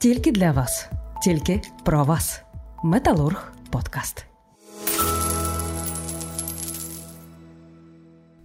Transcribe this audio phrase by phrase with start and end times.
[0.00, 0.88] Тільки для вас,
[1.22, 2.42] тільки про вас.
[2.84, 4.26] Металург подкаст.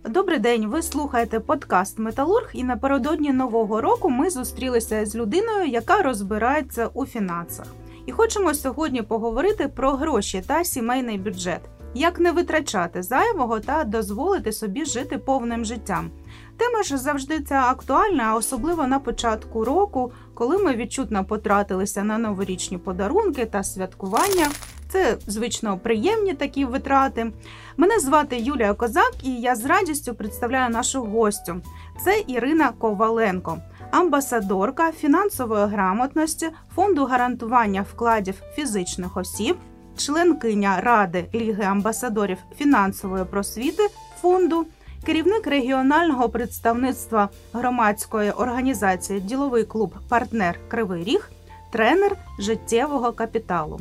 [0.10, 0.68] Добрий день.
[0.68, 2.50] Ви слухаєте подкаст Металург.
[2.54, 7.68] І напередодні нового року ми зустрілися з людиною, яка розбирається у фінансах.
[8.06, 11.62] І хочемо сьогодні поговорити про гроші та сімейний бюджет,
[11.94, 16.12] як не витрачати зайвого та дозволити собі жити повним життям.
[16.58, 22.78] Тема ж завжди ця актуальна, особливо на початку року, коли ми відчутно потратилися на новорічні
[22.78, 24.48] подарунки та святкування.
[24.90, 27.32] Це звично приємні такі витрати.
[27.78, 31.62] Мене звати Юлія Козак, і я з радістю представляю нашу гостю.
[32.04, 33.58] Це Ірина Коваленко,
[33.92, 39.58] амбасадорка фінансової грамотності фонду гарантування вкладів фізичних осіб,
[39.98, 43.88] членкиня Ради Ліги амбасадорів фінансової просвіти
[44.22, 44.66] фонду
[45.06, 51.30] керівник регіонального представництва громадської організації Діловий клуб Партнер Кривий Ріг,
[51.72, 53.80] тренер життєвого капіталу.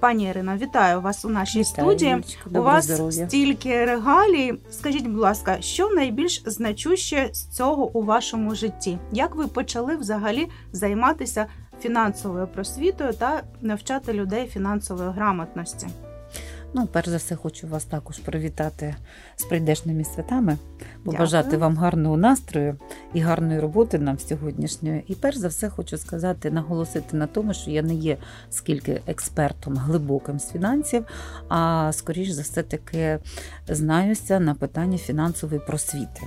[0.00, 2.24] Пані Ірино, вітаю вас у нашій Вітаю, студії.
[2.54, 3.28] У вас здоров'я.
[3.28, 4.54] стільки регалій.
[4.70, 8.98] Скажіть, будь ласка, що найбільш значуще з цього у вашому житті?
[9.12, 11.46] Як ви почали взагалі займатися
[11.80, 15.86] фінансовою просвітою та навчати людей фінансової грамотності?
[16.74, 18.94] Ну, перш за все, хочу вас також привітати
[19.42, 21.04] з прийдешними святами, Дякую.
[21.04, 22.76] побажати вам гарного настрою
[23.14, 25.04] і гарної роботи нам сьогоднішньої.
[25.06, 28.16] І перш за все хочу сказати, наголосити на тому, що я не є
[28.50, 31.04] скільки експертом глибоким з фінансів,
[31.48, 33.18] а скоріш за все таки
[33.68, 36.20] знаюся на питанні фінансової просвіти.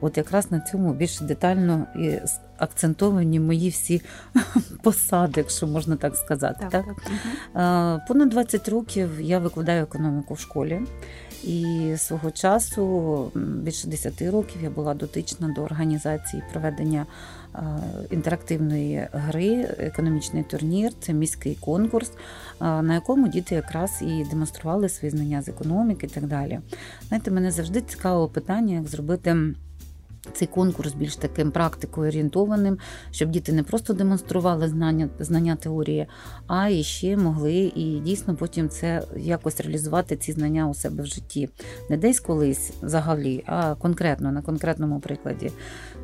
[0.00, 2.18] От якраз на цьому більш детально і
[2.58, 4.02] акцентовані мої всі
[4.82, 6.66] посади, якщо можна так сказати.
[6.70, 7.64] Так, Мгм.
[7.66, 10.80] Е, Понад 20 років я викладаю економіку в школі,
[11.46, 17.06] і свого часу, більше 10 років, я була дотична до організації проведення
[17.54, 17.60] е,
[18.10, 22.14] інтерактивної гри, економічний турнір, це міський конкурс, е,
[22.60, 26.60] на якому діти якраз і демонстрували свої знання з економіки і так далі.
[27.08, 29.36] Знаєте, мене завжди цікавило питання, як зробити.
[30.32, 32.78] Цей конкурс більш таким практикою орієнтованим,
[33.10, 36.06] щоб діти не просто демонстрували знання, знання теорії,
[36.46, 41.06] а і ще могли і дійсно потім це якось реалізувати ці знання у себе в
[41.06, 41.48] житті.
[41.90, 45.50] Не десь колись взагалі, а конкретно на конкретному прикладі.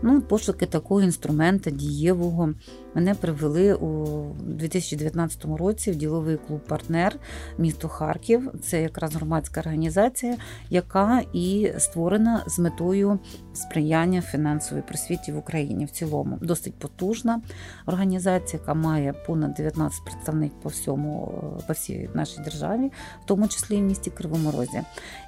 [0.03, 2.55] Ну, пошуки такого інструмента дієвого
[2.95, 7.17] мене привели у 2019 році в діловий клуб Партнер
[7.59, 8.51] місто Харків.
[8.63, 10.37] Це якраз громадська організація,
[10.71, 13.19] яка і створена з метою
[13.55, 16.39] сприяння фінансовій просвіті в Україні в цілому.
[16.41, 17.41] Досить потужна
[17.87, 22.91] організація, яка має понад 19 представників по всьому е, по всій нашій державі,
[23.25, 24.81] в тому числі і в місті Кривому Розі.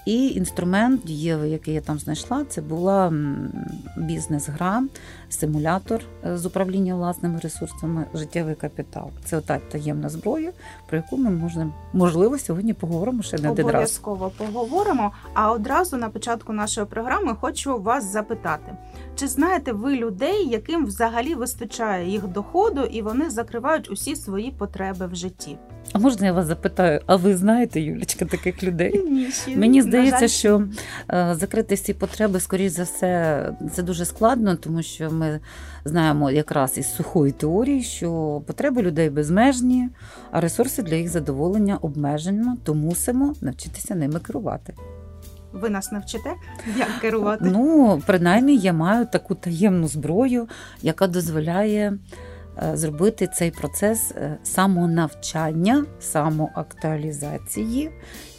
[0.07, 3.13] І інструмент дієвий, який я там знайшла, це була
[3.97, 4.83] бізнес-гра,
[5.29, 9.11] симулятор е, з управління власними ресурсами, життєвий капітал.
[9.25, 10.53] Це ота таємна зброя,
[10.87, 13.75] про яку ми можемо можливо сьогодні поговоримо ще не один раз.
[13.75, 15.13] Обов'язково поговоримо.
[15.35, 18.77] А одразу на початку нашої програми хочу вас запитати:
[19.15, 25.07] чи знаєте ви людей, яким взагалі вистачає їх доходу, і вони закривають усі свої потреби
[25.07, 25.57] в житті?
[25.93, 27.01] А можна я вас запитаю?
[27.07, 29.03] А ви знаєте, Юлічка, таких людей?
[29.11, 30.63] Ні, ще, Мені здається, жаль, що
[31.11, 35.41] е, закрити всі потреби, скоріш за все, це дуже складно, тому що ми
[35.85, 39.89] знаємо якраз із сухої теорії, що потреби людей безмежні,
[40.31, 44.75] а ресурси для їх задоволення обмежено, то мусимо навчитися ними керувати.
[45.53, 46.31] ви нас навчите,
[46.79, 47.45] як керувати.
[47.45, 50.49] Ну, принаймні, я маю таку таємну зброю,
[50.83, 51.99] яка дозволяє
[52.75, 57.91] зробити цей процес е, самонавчання, самоактуалізації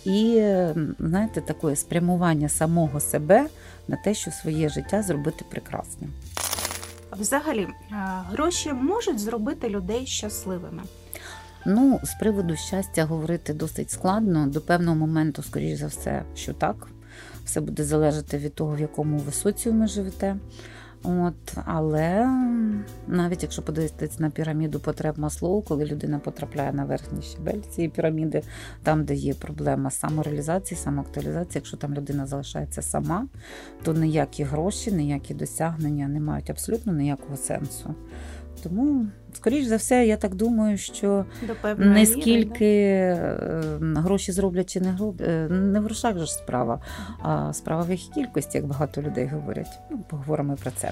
[0.05, 3.45] і, е, знаєте, такое спрямування самого себе
[3.87, 6.13] на те, що своє життя зробити прекрасним.
[7.11, 7.73] Взагалі, е,
[8.31, 10.83] гроші можуть зробити людей щасливими.
[11.65, 14.47] Ну, з приводу щастя говорити досить складно.
[14.47, 16.87] До певного моменту, скоріш за все, що так.
[17.45, 20.35] Все буде залежати від того, в якому ви соціумі живете.
[21.07, 22.29] От, але
[23.07, 28.41] навіть якщо подивитися на піраміду потреб Маслоу, коли людина потрапляє на верхній щебель цієї піраміди,
[28.83, 33.27] там, де є проблема самореалізації, самоактуалізації, якщо там людина залишається сама,
[33.83, 37.95] то ніякі гроші, ніякі досягнення не мають абсолютно ніякого сенсу.
[38.63, 41.25] Тому, скоріш за все, я так думаю, що
[41.77, 45.21] не скільки е, гроші зроблять чи не гроб...
[45.21, 46.79] е, не в грошах же ж справа,
[47.21, 49.79] а справа в їх кількості, як багато людей говорять.
[49.91, 50.91] Ну, поговоримо про це.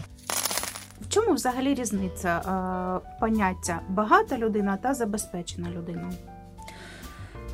[1.01, 6.12] В чому взагалі різниця е, поняття багата людина та забезпечена людина?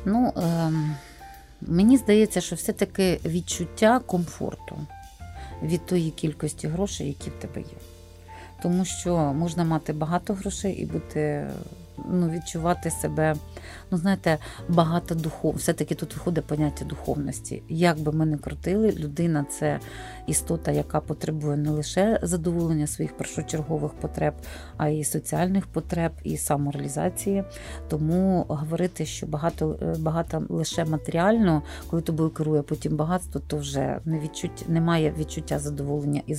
[0.04, 0.94] Ну, ем,
[1.60, 4.76] мені здається, що все-таки відчуття комфорту
[5.62, 7.76] від тої кількості грошей, які в тебе є.
[8.62, 11.46] Тому що можна мати багато грошей і бути
[12.10, 13.36] ну, відчувати себе,
[13.90, 14.38] ну знаєте,
[14.68, 15.54] багато духов.
[15.54, 17.62] Все-таки тут виходить поняття духовності.
[17.68, 19.80] Як би ми не крутили, людина це
[20.26, 24.34] істота, яка потребує не лише задоволення своїх першочергових потреб,
[24.76, 27.44] а й соціальних потреб і самореалізації.
[27.88, 34.00] Тому говорити, що багато е, багато лише матеріально, коли тобою керує потім багатство, то вже
[34.04, 36.34] не відчуть, немає відчуття задоволення і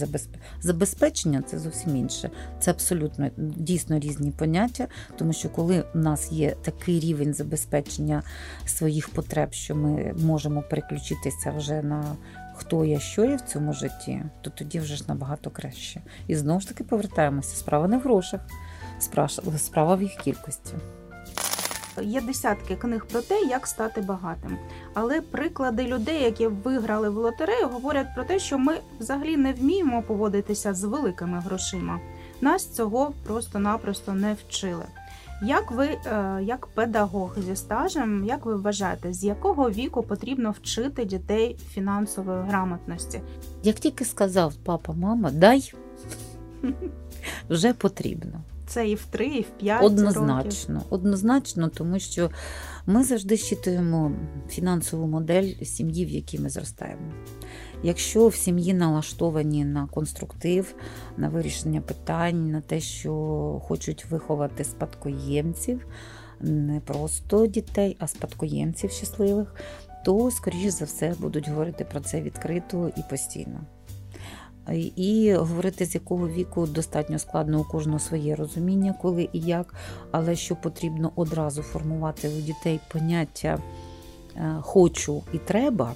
[0.61, 2.29] забезпечення це зовсім інше.
[2.59, 4.87] Це абсолютно дійсно різні поняття,
[5.17, 8.23] тому що коли в нас є такий рівень забезпечення
[8.65, 12.03] своїх потреб, що ми можемо переключитися вже на
[12.55, 16.01] хто я, що я в цьому житті, то тоді вже ж набагато краще.
[16.27, 17.55] І знову ж таки повертаємося.
[17.55, 18.41] Справа не в грошах,
[19.57, 20.73] справа в їх кількості.
[22.01, 24.57] Є десятки книг про те, як стати багатим.
[24.93, 30.01] Але приклади людей, які виграли в лотерею, говорять про те, що ми взагалі не вміємо
[30.01, 31.99] поводитися з великими грошима.
[32.41, 34.85] Нас цього просто-напросто не вчили.
[35.41, 41.05] Як ви, е, як педагог зі стажем, як ви вважаєте, з якого віку потрібно вчити
[41.05, 43.21] дітей фінансової грамотності?
[43.63, 45.73] Як тільки сказав папа, мама, дай
[47.49, 48.41] вже потрібно.
[48.67, 50.93] Це і в три, і в п'ять однозначно, років.
[50.93, 52.29] однозначно, тому що
[52.85, 54.11] ми завжди щитуємо
[54.49, 57.13] фінансову модель сім'ї, в якій ми зростаємо.
[57.83, 60.75] Якщо в сім'ї налаштовані на конструктив,
[61.17, 63.13] на вирішення питань, на те, що
[63.63, 65.87] хочуть виховати спадкоємців,
[66.39, 69.55] не просто дітей, а спадкоємців щасливих,
[70.05, 73.59] то, скоріш за все, будуть говорити про це відкрито і постійно.
[74.95, 79.73] І говорити, з якого віку достатньо складно у кожного своє розуміння, коли і як,
[80.11, 83.59] але що потрібно одразу формувати у дітей поняття
[84.35, 85.93] е, хочу і треба.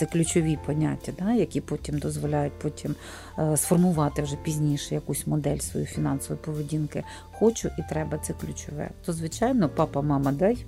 [0.00, 2.94] Це ключові поняття, да, які потім дозволяють потім
[3.38, 7.04] е, сформувати вже пізніше якусь модель своєї фінансової поведінки.
[7.32, 8.90] Хочу і треба це ключове.
[9.04, 10.64] То, звичайно, папа, мама, дай.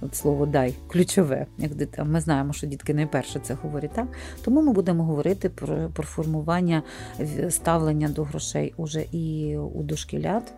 [0.00, 2.08] От слово дай ключове, як дитина.
[2.08, 4.06] Ми знаємо, що дітки найперше це говорять так.
[4.44, 6.82] Тому ми будемо говорити про, про формування
[7.50, 10.52] ставлення до грошей уже і у дошкілят,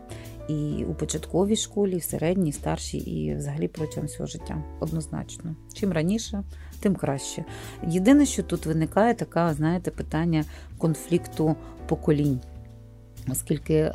[0.49, 4.63] і у початковій школі, і в середній, і старшій, і взагалі протягом всього життя.
[4.81, 5.55] Однозначно.
[5.75, 6.43] Чим раніше,
[6.81, 7.45] тим краще.
[7.87, 10.45] Єдине, що тут виникає, така, знаєте, питання
[10.79, 11.57] конфлікту
[11.87, 12.41] поколінь.
[13.31, 13.93] Оскільки е,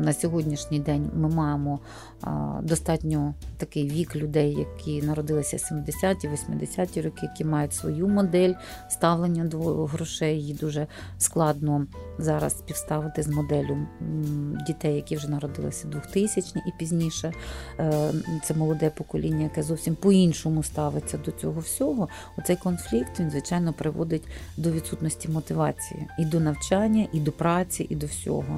[0.00, 1.80] на сьогоднішній день ми маємо
[2.24, 2.28] е,
[2.62, 8.54] достатньо такий вік людей, які народилися 70-ті, 80-ті роки, які мають свою модель
[8.88, 10.86] ставлення до грошей, її дуже
[11.18, 11.86] складно
[12.18, 13.78] зараз співставити з моделлю
[14.66, 17.32] дітей, які вже народилися 2000 і пізніше.
[17.78, 18.12] Е,
[18.44, 22.08] це молоде покоління, яке зовсім по-іншому ставиться до цього всього.
[22.38, 27.96] Оцей конфлікт він, звичайно, приводить до відсутності мотивації і до навчання, і до праці, і
[27.96, 28.57] до всього.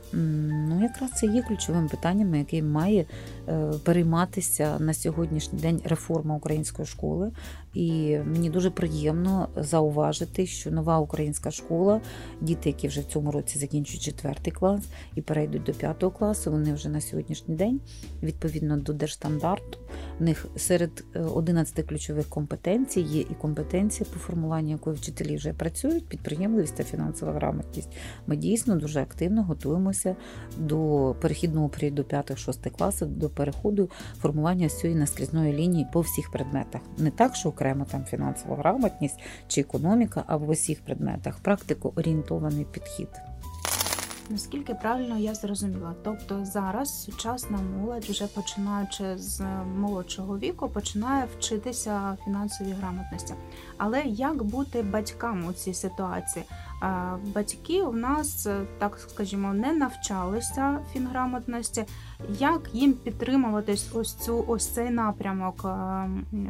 [0.13, 3.05] Ну, якраз це є ключовим питанням, яким має
[3.47, 7.31] е, перейматися на сьогоднішній день реформа української школи.
[7.73, 12.01] І мені дуже приємно зауважити, що нова українська школа,
[12.41, 14.81] діти, які вже в цьому році закінчують четвертий клас
[15.15, 17.79] і перейдуть до п'ятого класу, вони вже на сьогоднішній день,
[18.23, 19.79] відповідно до держстандарту,
[20.19, 21.03] в них серед
[21.33, 26.83] 11 е, ключових компетенцій є і компетенція, по формуванню якої вчителі вже працюють, підприємливість та
[26.83, 27.89] фінансова грамотність.
[28.27, 30.00] Ми дійсно дуже активно готуємося
[30.57, 33.89] до перехідного періоду 5-6 класів, до переходу
[34.21, 36.81] формування цієї наскрізної лінії по всіх предметах.
[36.97, 42.65] Не так, що окремо там фінансова грамотність чи економіка, а в усіх предметах практико орієнтований
[42.65, 43.30] підхід.
[44.29, 49.41] Наскільки правильно я зрозуміла, тобто зараз сучасна молодь, вже починаючи з
[49.77, 53.33] молодшого віку, починає вчитися фінансовій грамотності.
[53.77, 56.45] Але як бути батькам у цій ситуації?
[57.35, 58.47] Батьки у нас,
[58.77, 61.85] так скажімо, не навчалися фінграмотності.
[62.39, 65.65] Як їм підтримуватись ось цю ось цей напрямок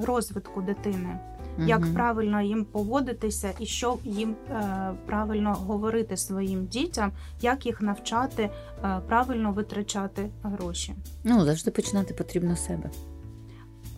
[0.01, 1.19] розвитку дитини?
[1.67, 8.49] Як правильно їм поводитися і що їм е, правильно говорити своїм дітям, як їх навчати
[8.83, 10.95] е, правильно витрачати гроші.
[11.23, 12.89] Ну завжди починати потрібно з себе.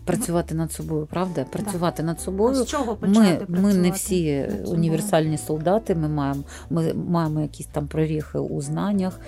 [0.05, 1.43] Працювати над собою, правда?
[1.43, 2.61] Працювати над собою.
[2.61, 5.95] А з чого почати ми, ми не всі універсальні солдати.
[5.95, 9.19] Ми маємо ми маємо якісь там проріхи у знаннях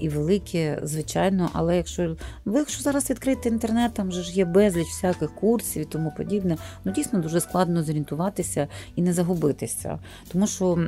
[0.00, 1.50] і великі, звичайно.
[1.52, 5.84] Але якщо ви якщо зараз відкрити інтернет, там же ж є безліч всяких курсів і
[5.84, 9.98] тому подібне, ну дійсно дуже складно зорієнтуватися і не загубитися,
[10.32, 10.78] тому що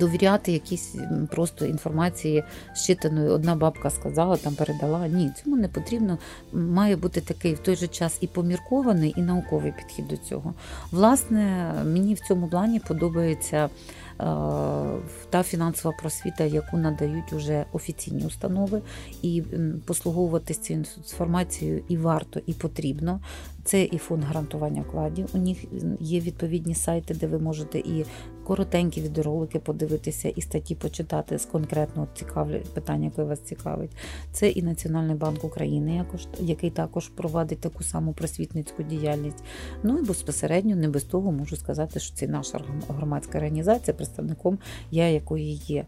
[0.00, 0.94] довіряти якісь
[1.30, 3.28] просто інформації щитаної.
[3.28, 5.08] Одна бабка сказала, там передала.
[5.08, 6.18] Ні, цьому не потрібно.
[6.52, 10.54] Має бути такий в той же час і поміркований, і науковий підхід до цього.
[10.90, 13.68] Власне, мені в цьому плані подобається
[15.30, 18.82] та фінансова просвіта, яку надають уже офіційні установи,
[19.22, 19.42] і
[19.86, 23.20] послуговуватися цією інформацією і варто, і потрібно.
[23.66, 25.28] Це і фонд гарантування вкладів.
[25.34, 25.64] У них
[26.00, 28.04] є відповідні сайти, де ви можете і
[28.46, 33.90] коротенькі відеоролики подивитися, і статті почитати з конкретного цікавлять питання, яке вас цікавить.
[34.32, 36.04] Це і Національний банк України,
[36.40, 39.44] який також провадить таку саму просвітницьку діяльність.
[39.82, 44.58] Ну і безпосередньо, не без того можу сказати, що це наша громадська організація, представником
[44.90, 45.84] я якої є.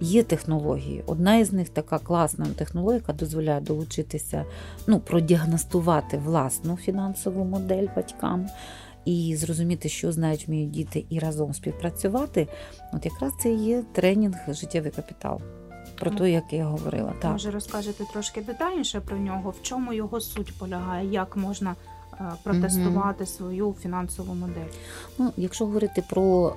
[0.00, 1.02] Є технології.
[1.06, 4.44] Одна із них така класна технологія, яка дозволяє долучитися,
[4.86, 8.46] ну, продіагностувати власну фінансову модель батькам
[9.04, 12.48] і зрозуміти, що знають вміють діти, і разом співпрацювати.
[12.92, 15.40] От якраз це є тренінг життєвий капітал.
[15.98, 17.12] Про те, як я говорила.
[17.20, 17.32] Так.
[17.32, 21.74] Може розкажете трошки детальніше про нього, в чому його суть полягає, як можна
[22.12, 24.70] е, протестувати mm свою фінансову модель?
[25.18, 26.56] Ну, Якщо говорити про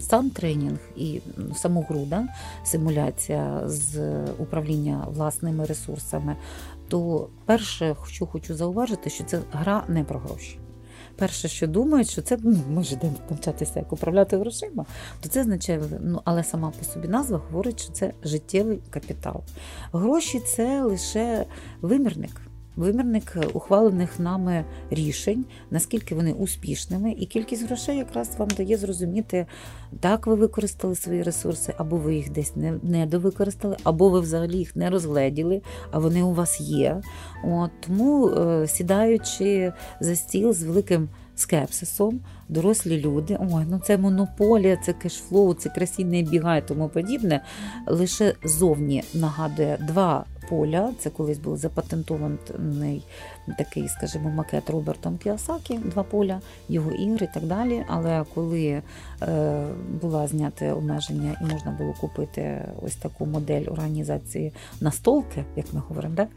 [0.00, 1.20] сам тренінг і
[1.54, 2.28] саму гру, да,
[2.64, 4.00] симуляція з
[4.38, 6.36] управління власними ресурсами,
[6.88, 10.58] то перше, що хочу зауважити, що це гра не про гроші
[11.18, 14.86] перше, що думають, що це ну, ми ж йдемо навчатися, як управляти грошима,
[15.20, 19.42] то це означає, ну але сама по собі назва говорить, що це життєвий капітал.
[19.92, 21.46] Гроші це лише
[21.80, 22.47] вимірник.
[22.78, 29.46] Вимірник ухвалених нами рішень, наскільки вони успішними, і кількість грошей якраз вам дає зрозуміти,
[30.00, 34.76] так ви використали свої ресурси, або ви їх десь не недовикористали, або ви взагалі їх
[34.76, 37.02] не розгледіли, а вони у вас є.
[37.44, 44.76] От, Тому, е, сідаючи за стіл з великим скепсисом, дорослі люди, ой, ну це монополія,
[44.76, 47.44] це кешфлоу, це красіння бігає, тому подібне,
[47.86, 50.92] лише зовні нагадує два поля.
[50.98, 53.04] Це колись був запатентований
[53.58, 57.84] такий, скажімо, макет Робертом Кіосакі, два поля, його ігри і так далі.
[57.88, 58.82] Але коли
[59.22, 59.64] е,
[60.02, 66.14] була знята обмеження і можна було купити ось таку модель організації настолки, як ми говоримо,
[66.16, 66.28] так?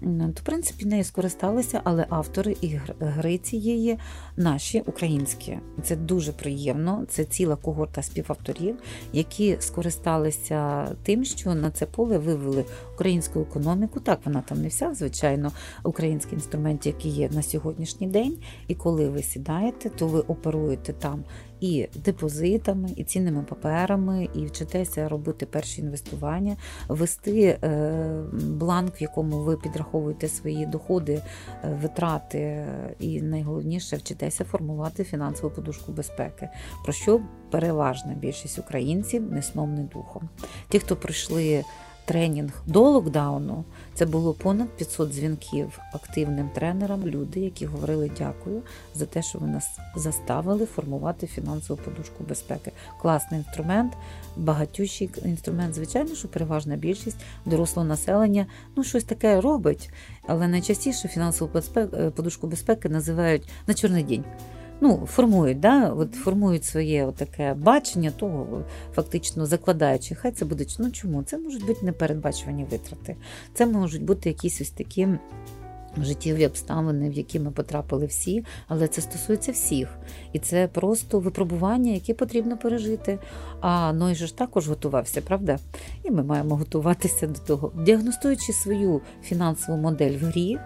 [0.00, 3.98] то в принципі нею скористалися, але автори і гри цієї
[4.36, 5.58] наші українські.
[5.82, 7.04] Це дуже приємно.
[7.08, 8.76] Це ціла когорта співавторів,
[9.12, 14.00] які скористалися тим, що на це поле вивели українську економіку.
[14.00, 15.52] Так, вона там не вся, звичайно,
[15.84, 18.38] український інструмент, який є на сьогоднішній день.
[18.68, 21.24] І коли ви сідаєте, то ви оперуєте там
[21.60, 26.56] і депозитами, і цінними паперами, і вчитеся робити перші інвестування,
[26.88, 31.22] вести е, бланк, в якому ви підраховуєте свої доходи,
[31.64, 32.66] е, витрати,
[33.00, 36.48] і найголовніше вчитеся формувати фінансову подушку безпеки,
[36.84, 40.28] про що переважна більшість українців не сном, не духом.
[40.68, 41.64] Ті, хто пройшли
[42.08, 43.64] тренінг до локдауну.
[43.94, 48.62] Це було понад 500 дзвінків активним тренерам, люди, які говорили дякую
[48.94, 52.72] за те, що ви нас заставили формувати фінансову подушку безпеки.
[53.00, 53.92] Класний інструмент,
[54.36, 55.74] багатющий інструмент.
[55.74, 58.46] Звичайно, що переважна більшість дорослого населення
[58.76, 59.90] ну щось таке робить,
[60.26, 61.60] але найчастіше фінансову
[62.16, 64.24] подушку безпеки називають на чорний день
[64.80, 68.62] ну, формують, да, от формують своє таке бачення того,
[68.94, 71.22] фактично закладаючи, хай це буде ну чому?
[71.22, 73.16] Це можуть бути непередбачувані витрати.
[73.54, 75.08] Це можуть бути якісь ось такі.
[76.02, 79.88] Життєві обставини, в які ми потрапили всі, але це стосується всіх.
[80.32, 83.18] І це просто випробування, яке потрібно пережити.
[83.60, 85.58] А Ной же ж також готувався, правда?
[86.04, 90.58] І ми маємо готуватися до того, діагностуючи свою фінансову модель в грі.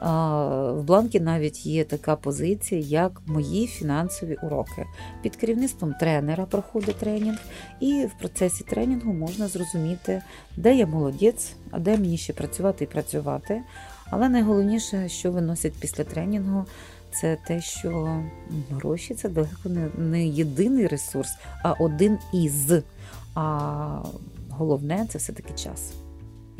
[0.00, 4.86] В бланкі навіть є така позиція, як мої фінансові уроки.
[5.22, 7.38] Під керівництвом тренера проходить тренінг,
[7.80, 10.22] і в процесі тренінгу можна зрозуміти,
[10.56, 13.62] де я молодець, а де мені ще працювати і працювати.
[14.10, 16.64] Але найголовніше, що виносять після тренінгу,
[17.10, 18.22] це те, що
[18.70, 21.30] гроші це далеко не єдиний ресурс,
[21.62, 22.72] а один із.
[23.34, 24.02] А
[24.50, 25.92] головне це все-таки час.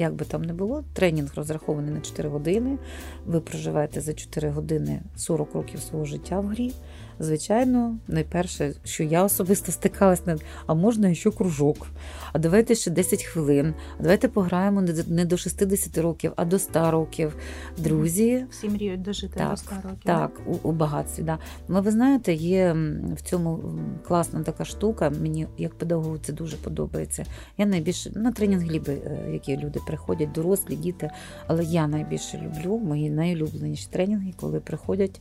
[0.00, 2.78] Як би там не було, тренінг розрахований на 4 години.
[3.26, 6.72] Ви проживаєте за 4 години 40 років свого життя в грі.
[7.20, 11.86] Звичайно, найперше, що я особисто стикалася, а можна ще кружок.
[12.32, 13.74] А давайте ще 10 хвилин.
[13.98, 17.36] А давайте пограємо не до 60 років, а до 100 років.
[17.78, 19.98] Друзі, всі мріють дожити так, до 100 років.
[20.04, 21.22] Так, у, у багатстві.
[21.22, 21.38] Да.
[21.68, 22.76] Але ви знаєте, є
[23.16, 23.60] в цьому
[24.06, 25.10] класна така штука.
[25.10, 27.24] Мені як педагогу це дуже подобається.
[27.58, 31.10] Я найбільше на тренінг гліби, е, які люди приходять, дорослі, діти.
[31.46, 35.20] Але я найбільше люблю мої найулюбленіші тренінги, коли приходять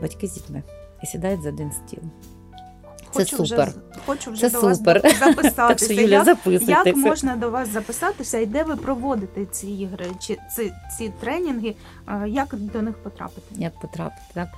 [0.00, 0.62] батьки з дітьми
[1.02, 2.00] і сідають за один стіл.
[3.12, 3.68] Це хочу супер.
[3.68, 5.00] Вже, хочу вже Це до супер.
[5.04, 5.50] вас записатися.
[5.68, 6.36] Так що, Юля,
[6.68, 11.12] як, як можна до вас записатися і де ви проводите ці ігри, чи ці, ці
[11.20, 11.74] тренінги,
[12.26, 13.46] як до них потрапити?
[13.50, 14.48] Як потрапити, так?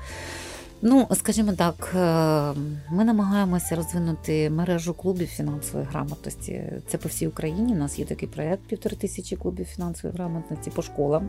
[0.87, 2.61] Ну, скажімо так, е,
[2.91, 6.63] ми намагаємося розвинути мережу клубів фінансової грамотності.
[6.89, 7.73] Це по всій Україні.
[7.73, 11.29] У нас є такий проєкт півтори тисячі клубів фінансової грамотності по школам.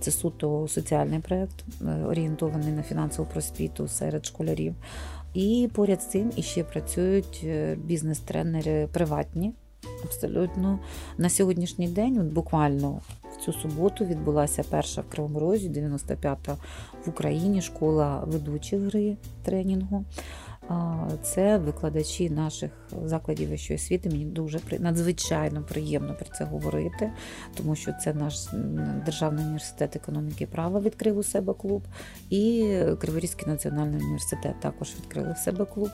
[0.00, 4.74] Це суто соціальний проєкт, е, орієнтований на фінансову просвіту серед школярів.
[5.34, 9.52] І поряд з цим іще працюють е, бізнес-тренери приватні.
[10.04, 10.78] Абсолютно
[11.18, 13.00] на сьогоднішній день, от буквально
[13.38, 16.56] в цю суботу відбулася перша в Кривому Розі, 95-та
[17.06, 20.04] в Україні школа ведучих гри тренінгу.
[21.22, 22.70] Це викладачі наших
[23.04, 24.10] закладів вищої освіти.
[24.10, 27.12] Мені дуже надзвичайно приємно про це говорити,
[27.56, 28.48] тому що це наш
[29.04, 31.82] державний університет економіки і права відкрив у себе клуб,
[32.30, 35.90] і Криворізький національний університет також відкрив у себе клуб.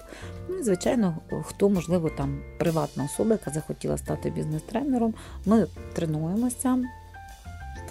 [0.48, 5.14] Ну звичайно, хто можливо там приватна особа, яка захотіла стати бізнес-тренером.
[5.46, 6.78] Ми тренуємося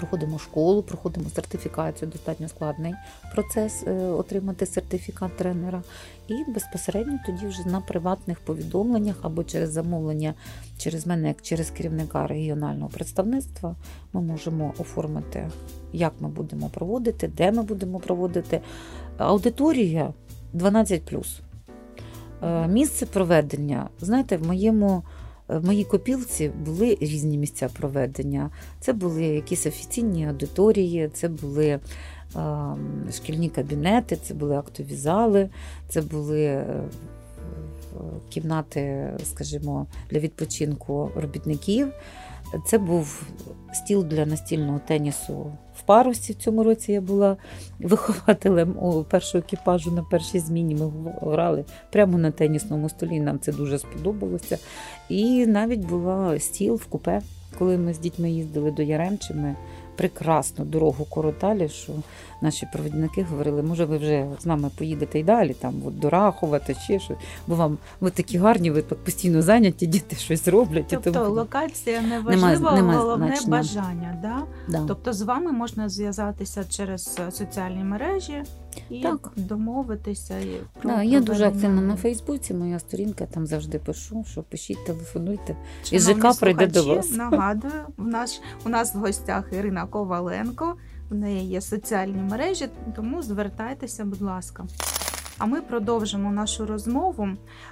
[0.01, 2.93] проходимо школу, проходимо сертифікацію, достатньо складний
[3.33, 5.83] процес е, отримати сертифікат тренера.
[6.27, 10.33] І безпосередньо тоді вже на приватних повідомленнях або через замовлення
[10.77, 13.75] через мене, як через керівника регіонального представництва,
[14.13, 15.49] ми можемо оформити,
[15.93, 18.61] як ми будемо проводити, де ми будемо проводити.
[19.17, 20.13] Аудиторія
[20.53, 21.13] 12.
[22.43, 25.03] Е, місце проведення, знаєте, в моєму.
[25.51, 28.49] В моїй копілці були різні місця проведення.
[28.79, 31.79] Це були якісь офіційні аудиторії, це були е,
[33.13, 35.49] шкільні кабінети, це були актові зали,
[35.89, 36.83] це були е,
[38.29, 41.87] кімнати, скажімо, для відпочинку робітників.
[42.65, 43.23] Це був
[43.73, 46.33] стіл для настільного тенісу в парусі.
[46.33, 47.37] В цьому році я була
[47.79, 50.75] вихователем у першого екіпажу на першій зміні.
[50.75, 50.91] Ми
[51.21, 53.19] грали прямо на тенісному столі.
[53.19, 54.57] Нам це дуже сподобалося.
[55.09, 57.21] І навіть була стіл в купе,
[57.59, 59.55] коли ми з дітьми їздили до Яремчини.
[59.95, 61.93] Прекрасну дорогу короталі, що
[62.41, 66.59] наші провідники говорили, може, ви вже з нами поїдете і далі, там от, до Рахова
[66.59, 67.11] та щось,
[67.47, 70.85] бо вам ви такі гарні, ви постійно зайняті, діти щось роблять.
[70.89, 71.35] Тобто тому...
[71.35, 73.57] локація не важлива, нема, головне значення.
[73.57, 74.19] бажання.
[74.21, 74.43] Да?
[74.67, 74.85] Да.
[74.87, 78.43] Тобто з вами можна зв'язатися через соціальні мережі
[78.89, 79.31] і так.
[79.35, 80.39] домовитися.
[80.39, 84.85] І про да, Я дуже активна на Фейсбуці, моя сторінка там завжди пишу, що пишіть,
[84.85, 85.55] телефонуйте.
[85.91, 87.11] і ЖК прийде до вас.
[87.11, 90.75] Нагадую, у нас, у нас в гостях Ірина Коваленко.
[91.11, 94.65] В неї є соціальні мережі, тому звертайтеся, будь ласка.
[95.37, 97.29] А ми продовжимо нашу розмову.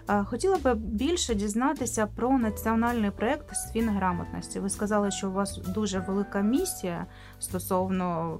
[0.09, 4.59] Е, хотіла би більше дізнатися про національний проєкт з фінграмотності.
[4.59, 7.05] Ви сказали, що у вас дуже велика місія
[7.39, 8.39] стосовно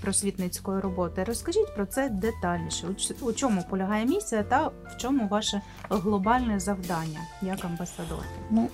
[0.00, 1.24] просвітницької роботи.
[1.24, 2.86] Розкажіть про це детальніше.
[3.20, 8.24] У чому полягає місія та в чому ваше глобальне завдання як амбасадор?
[8.50, 8.68] Ну,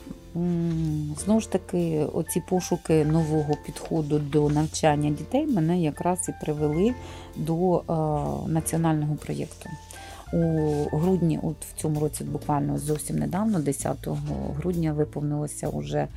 [1.24, 6.94] Знову ж таки, оці пошуки нового підходу до навчання дітей мене якраз і привели
[7.36, 7.82] до е,
[8.50, 9.68] національного проєкту.
[10.32, 14.08] У грудні, от в цьому році, буквально зовсім недавно, 10
[14.56, 16.08] грудня, виповнилося вже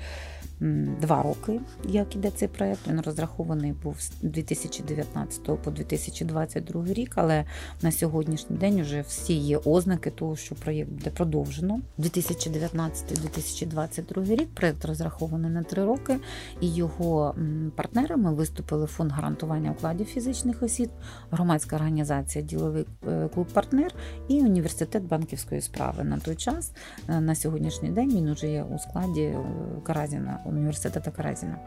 [1.02, 2.80] два роки, як іде цей проєкт.
[2.88, 7.46] Він розрахований був з 2019 по 2022 рік, але
[7.82, 11.80] на сьогоднішній день вже всі є ознаки того, що проєкт буде продовжено.
[12.00, 16.20] 2019-2022 рік проєкт розрахований на три роки,
[16.62, 17.36] і його
[17.76, 20.90] партнерами виступили фонд гарантування вкладів фізичних осіб,
[21.32, 23.96] громадська організація Діловий е, клуб партнер
[24.28, 26.04] і університет банківської справи.
[26.04, 26.72] На той час
[27.10, 29.46] е, на сьогоднішній день він уже є у складі е,
[29.84, 31.58] Каразіна університету Каразіна.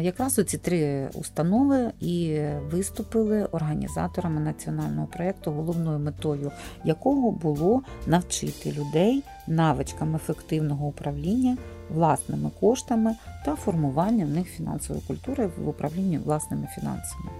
[0.00, 6.52] Якраз у ці три установи і виступили організаторами національного проєкту, головною метою
[6.84, 11.56] якого було навчити людей навичкам ефективного управління
[11.90, 17.30] власними коштами та формування в них фінансової культури в управлінні власними фінансами.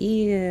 [0.00, 0.44] І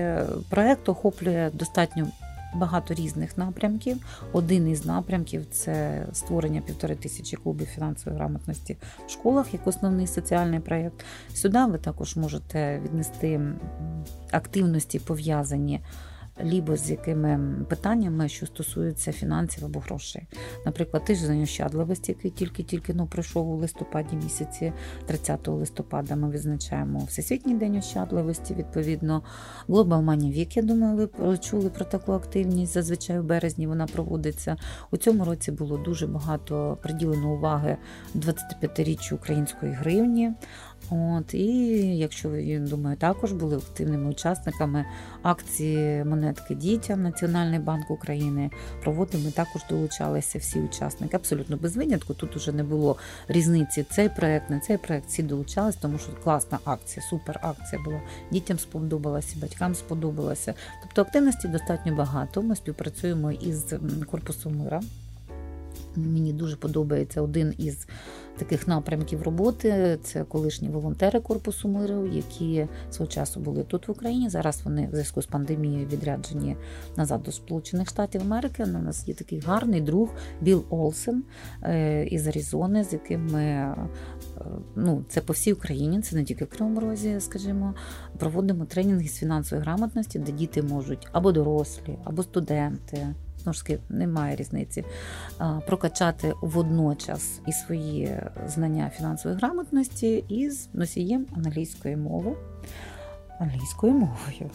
[0.50, 2.08] проєкт охоплює достатньо
[2.56, 3.98] багато різних напрямків.
[4.34, 10.60] Один із напрямків це створення півтори тисячі клубів фінансової грамотності в школах як основний соціальний
[10.60, 11.06] проєкт.
[11.34, 13.42] Сюди ви також можете віднести
[14.32, 15.82] активності пов'язані
[16.44, 20.28] лібо з якими питаннями, що стосуються фінансів або грошей.
[20.66, 24.74] Наприклад, тиждень ощадливості, який тільки-тільки ну, пройшов у листопаді місяці,
[25.06, 28.54] 30 листопада ми відзначаємо Всесвітній день ощадливості.
[28.54, 29.24] Відповідно,
[29.68, 32.74] Global Money Week, я думаю, ви чули про таку активність.
[32.74, 34.58] Зазвичай в березні вона проводиться.
[34.92, 37.78] У цьому році було дуже багато приділено уваги
[38.16, 40.34] 25-річчю української гривні.
[40.90, 41.48] От, І
[41.98, 44.86] якщо ви думаю, також були активними учасниками
[45.22, 48.52] акції монетки дітям Національний банк України
[48.84, 52.14] проводив, ми також долучалися всі учасники, абсолютно без винятку.
[52.14, 53.86] Тут уже не було різниці.
[53.92, 58.02] Цей проект, не цей проект, всі долучалися, тому що класна акція, супер акція була.
[58.32, 60.54] Дітям сподобалася, батькам сподобалася.
[60.82, 62.42] Тобто активності достатньо багато.
[62.42, 63.66] Ми співпрацюємо із
[64.12, 64.82] корпусом мира.
[65.98, 67.88] Мені дуже подобається один із
[68.38, 70.00] таких напрямків роботи.
[70.04, 74.30] Це колишні волонтери корпусу миру, які свого часу були тут в Україні.
[74.30, 76.58] Зараз вони в зв'язку з пандемією відряджені
[76.98, 78.64] назад до Сполучених Штатів Америки.
[78.64, 80.10] У нас є такий гарний друг
[80.42, 81.24] Біл Олсен
[81.64, 83.76] е, із Аризони, з яким ми е,
[84.76, 87.74] ну, це по всій Україні, це не тільки в Кривому Розі, скажімо,
[88.18, 93.08] проводимо тренінги з фінансової грамотності, де діти можуть або дорослі, або студенти
[93.48, 94.84] знову ж таки немає різниці,
[95.68, 102.36] прокачати водночас і свої знання фінансової грамотності із носієм англійської мови.
[103.40, 104.52] Англійською мовою.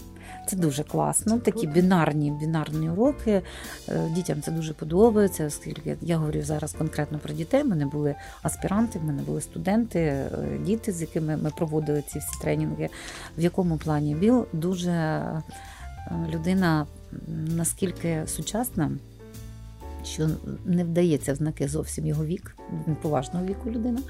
[0.47, 1.39] Це дуже класно.
[1.39, 3.43] Такі бінарні бінарні уроки.
[3.89, 7.63] Е, дітям це дуже подобається, оскільки я говорю зараз конкретно про дітей.
[7.63, 10.29] У мене були аспіранти, в мене були студенти, е,
[10.67, 12.89] діти, з якими ми проводили ці всі тренінги.
[13.39, 15.23] В якому плані Біл дуже
[16.11, 16.87] людина
[17.57, 18.91] наскільки сучасна,
[20.05, 20.29] що
[20.65, 22.57] не вдається в знаки зовсім його вік,
[23.03, 24.01] поважного віку людина.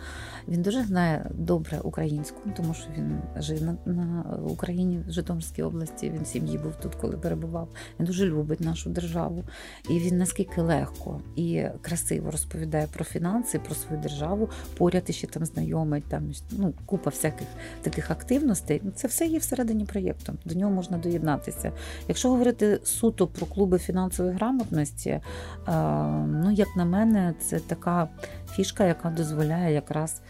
[0.49, 6.11] Він дуже знає добре українську, тому що він жив на, на Україні в Житомирській області.
[6.15, 7.69] Він в сім'ї був тут, коли перебував.
[8.01, 9.45] Він дуже любить нашу державу.
[9.91, 14.49] І він наскільки легко і красиво розповідає про фінанси, про свою державу.
[14.79, 17.49] Поряд ще там знайомить, там ну купа всяких
[17.83, 18.83] таких активностей.
[18.95, 20.33] Це все є всередині проєкту.
[20.45, 21.73] До нього можна доєднатися.
[22.09, 25.21] Якщо говорити суто про клуби фінансової грамотності,
[26.27, 28.09] ну як на мене, це така
[28.57, 30.21] фішка, яка дозволяє якраз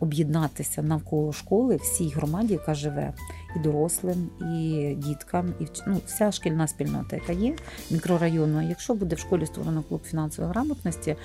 [0.00, 3.12] об'єднатися навколо школи всій громаді, яка живе,
[3.56, 7.56] і дорослим, і діткам, і ну, вся шкільна спільнота, яка є
[7.90, 8.68] мікрорайону.
[8.68, 11.16] Якщо буде в школі створено клуб фінансової грамотності,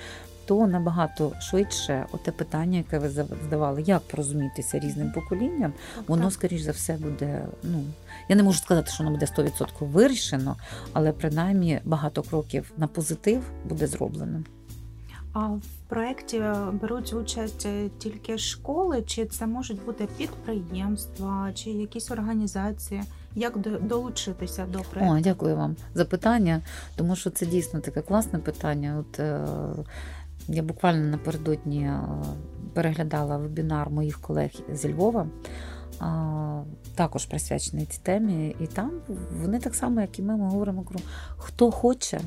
[0.46, 5.72] то набагато швидше оте питання, яке ви задавали, як порозумітися різним поколінням,
[6.06, 7.46] воно, скоріш за все, буде.
[7.62, 7.84] Ну
[8.28, 10.56] я не можу сказати, що воно буде 100% вирішено,
[10.92, 14.42] але принаймні багато кроків на позитив буде зроблено.
[15.34, 16.42] А в проєкті
[16.72, 23.02] беруть участь е, тільки школи, чи це можуть бути підприємства, чи якісь організації?
[23.34, 25.16] Як долучитися до проєкту?
[25.16, 26.60] О, дякую вам за питання,
[26.96, 28.96] тому що це дійсно таке класне питання.
[29.00, 29.46] От е,
[30.48, 32.00] я буквально напередодні е,
[32.74, 35.26] переглядала вебінар моїх колег зі Львова.
[36.94, 38.90] Також присвячений цій темі, і там
[39.42, 40.84] вони так само, як і ми, ми говоримо
[41.36, 42.20] хто хоче,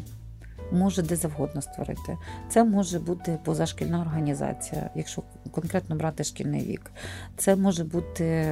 [0.72, 2.18] може де завгодно створити.
[2.50, 6.92] Це може бути позашкільна організація, якщо конкретно брати шкільний вік.
[7.38, 8.46] Це може бути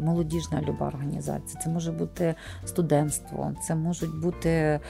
[0.00, 4.80] молодіжна люба організація, це може бути студентство, це можуть бути,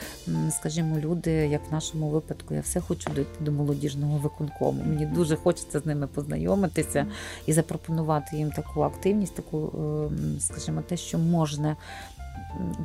[0.50, 4.82] скажімо, люди, як в нашому випадку, я все хочу дойти до молодіжного виконкому.
[4.86, 7.06] Мені дуже хочеться з ними познайомитися
[7.46, 11.76] і запропонувати їм таку активність, таку, ем, скажімо, те, що можна,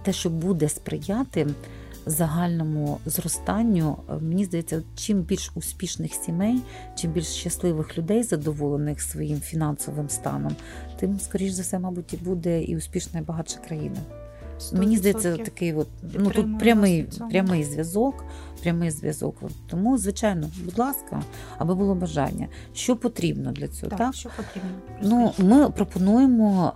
[0.04, 1.48] те, що буде сприяти
[2.10, 6.62] загальному зростанню, е, мені здається, чим більш успішних сімей,
[6.96, 10.56] чим більш щасливих людей, задоволених своїм фінансовим станом,
[11.00, 14.00] тим, скоріш за все, мабуть, і буде і успішна і багатша країна.
[14.74, 18.26] Мені здається, такий от ну тут прямий прямий зв'язок,
[18.62, 19.36] прямий зв'язок.
[19.68, 21.22] Тому, звичайно, будь ласка,
[21.58, 22.48] аби було бажання.
[22.74, 23.90] Що потрібно для цього?
[23.90, 24.16] Так, так?
[24.16, 24.70] що потрібно?
[25.02, 26.74] Ну, Ми пропонуємо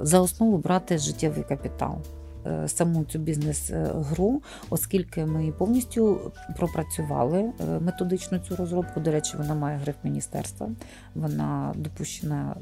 [0.00, 1.98] е, за основу брати життєвий капітал.
[2.46, 9.00] Е, саму цю бізнес-гру, оскільки ми повністю пропрацювали е, методичну цю розробку.
[9.00, 10.68] До речі, вона має гриф міністерства,
[11.14, 12.56] вона допущена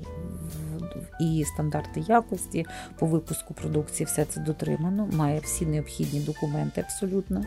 [1.20, 2.66] і стандарти якості
[2.98, 4.06] по випуску продукції.
[4.06, 7.44] Все це дотримано, має всі необхідні документи абсолютно.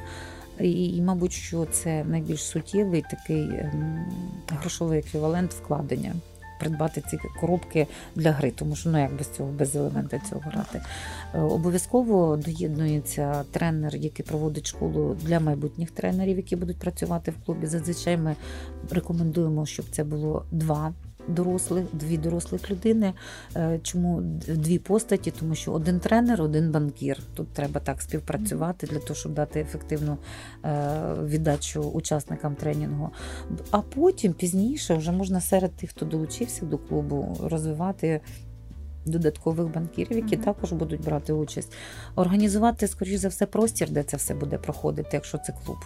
[0.60, 4.06] І, і, мабуть, що це найбільш суттєвий такий ем,
[4.48, 6.14] грошовий еквівалент вкладення
[6.62, 10.82] придбати ці коробки для гри, тому що ну як без цього, без елемента цього грати.
[11.34, 17.68] Е, обов'язково доєднується тренер, який проводить школу для майбутніх тренерів, які будуть працювати в клубі.
[17.68, 18.36] Зазвичай ми
[18.92, 20.94] рекомендуємо, щоб це було два
[21.28, 23.14] дорослих, дві дорослих людини.
[23.56, 25.32] Е, чому дві постаті?
[25.32, 27.20] Тому що один тренер, один банкір.
[27.34, 30.18] Тут треба так співпрацювати для того, щоб дати ефективну
[30.66, 30.90] е,
[31.24, 33.10] віддачу учасникам тренінгу.
[33.72, 38.22] А потім пізніше вже можна серед тих, хто долучився до клубу, розвивати.
[39.06, 40.44] Додаткових банкірів, які mm-hmm.
[40.44, 41.74] також будуть брати участь,
[42.16, 45.78] організувати, скоріш за все, простір, де це все буде проходити, якщо це клуб.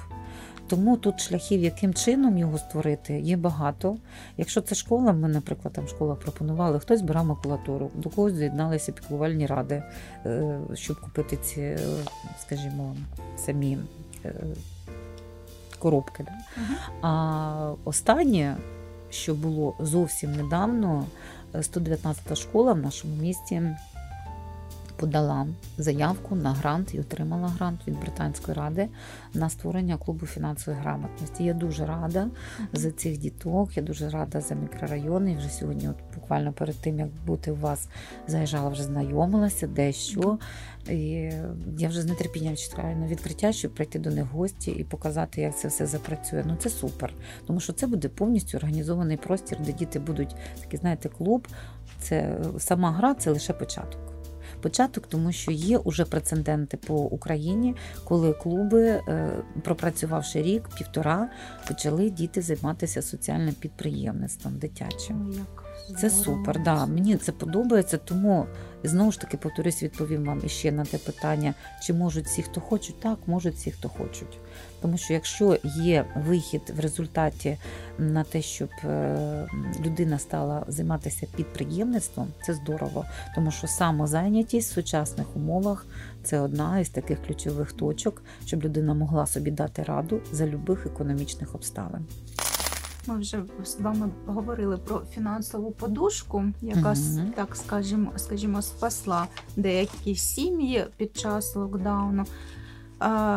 [0.67, 3.97] Тому тут шляхів, яким чином його створити, є багато.
[4.38, 9.45] Якщо це школа, ми, наприклад, там школа пропонували, хтось збирав макулатуру, до когось з'єдналися піклувальні
[9.45, 9.84] ради,
[10.25, 11.80] е, щоб купити ці, е,
[12.39, 12.95] скажімо,
[13.38, 13.78] самі
[14.25, 14.34] е,
[15.80, 16.23] коробки.
[16.23, 16.32] Да?
[17.01, 18.58] А останнє,
[19.10, 21.06] що було зовсім недавно,
[21.56, 23.62] е, 119 школа в нашому місті
[24.97, 28.88] подала заявку на грант і отримала грант від Британської ради
[29.34, 31.43] на створення клубу фінансової грамотності.
[31.43, 32.27] Я дуже рада
[32.73, 33.77] за цих діток.
[33.77, 35.31] Я дуже рада за мікрорайони.
[35.31, 37.88] І вже сьогодні, от буквально перед тим як бути у вас,
[38.27, 40.38] заїжджала, вже знайомилася, де що.
[40.89, 41.31] І
[41.77, 45.41] я вже з нетерпінням чекаю на відкриття, щоб прийти до них в гості і показати,
[45.41, 46.43] як це все запрацює.
[46.47, 47.13] Ну це супер,
[47.47, 51.47] тому що це буде повністю організований простір, де діти будуть такий, знаєте, клуб.
[51.99, 54.14] Це сама гра, це лише початок.
[54.65, 59.30] Початок, тому що є уже прецеденти по Україні, коли клуби, е,
[59.63, 61.30] пропрацювавши рік, півтора,
[61.67, 65.45] почали діти займатися соціальним підприємництвом дитячим.
[66.01, 66.86] Це супер, да.
[66.86, 68.45] Мені це подобається, тому
[68.84, 72.99] знову ж таки повторюсь, відповім вам іще на те питання, чи можуть всі, хто хочуть,
[72.99, 74.39] так, можуть всі, хто хочуть.
[74.86, 77.58] Тому що якщо є вихід в результаті
[77.98, 79.48] на те, щоб е,
[79.86, 85.86] людина стала займатися підприємництвом, це здорово, тому що самозайнятість в сучасних умовах
[86.24, 91.56] це одна із таких ключових точок, щоб людина могла собі дати раду за любих економічних
[91.56, 92.06] обставин.
[93.08, 97.34] Ми вже з вами говорили про фінансову подушку, яка Мгм.
[97.36, 102.26] так скажімо, скажімо, спасла деякі сім'ї під час локдауну.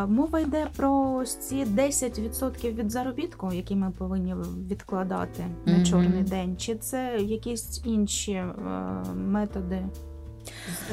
[0.09, 4.35] Мова йде про ці 10% від заробітку, які ми повинні
[4.71, 5.85] відкладати на Мгм.
[5.87, 6.57] чорний день.
[6.57, 8.55] Чи це якісь інші е,
[9.17, 9.83] методи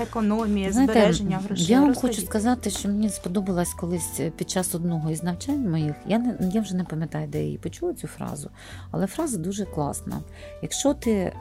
[0.01, 1.65] економії, збереження грошей?
[1.65, 2.15] Я вам Розкажіть.
[2.17, 5.95] хочу сказати, що мені сподобалось колись під час одного із навчань моїх.
[6.08, 8.49] Я не я вже не пам'ятаю, де я її почула цю фразу,
[8.91, 10.19] але фраза дуже класна.
[10.62, 11.34] Якщо ти е,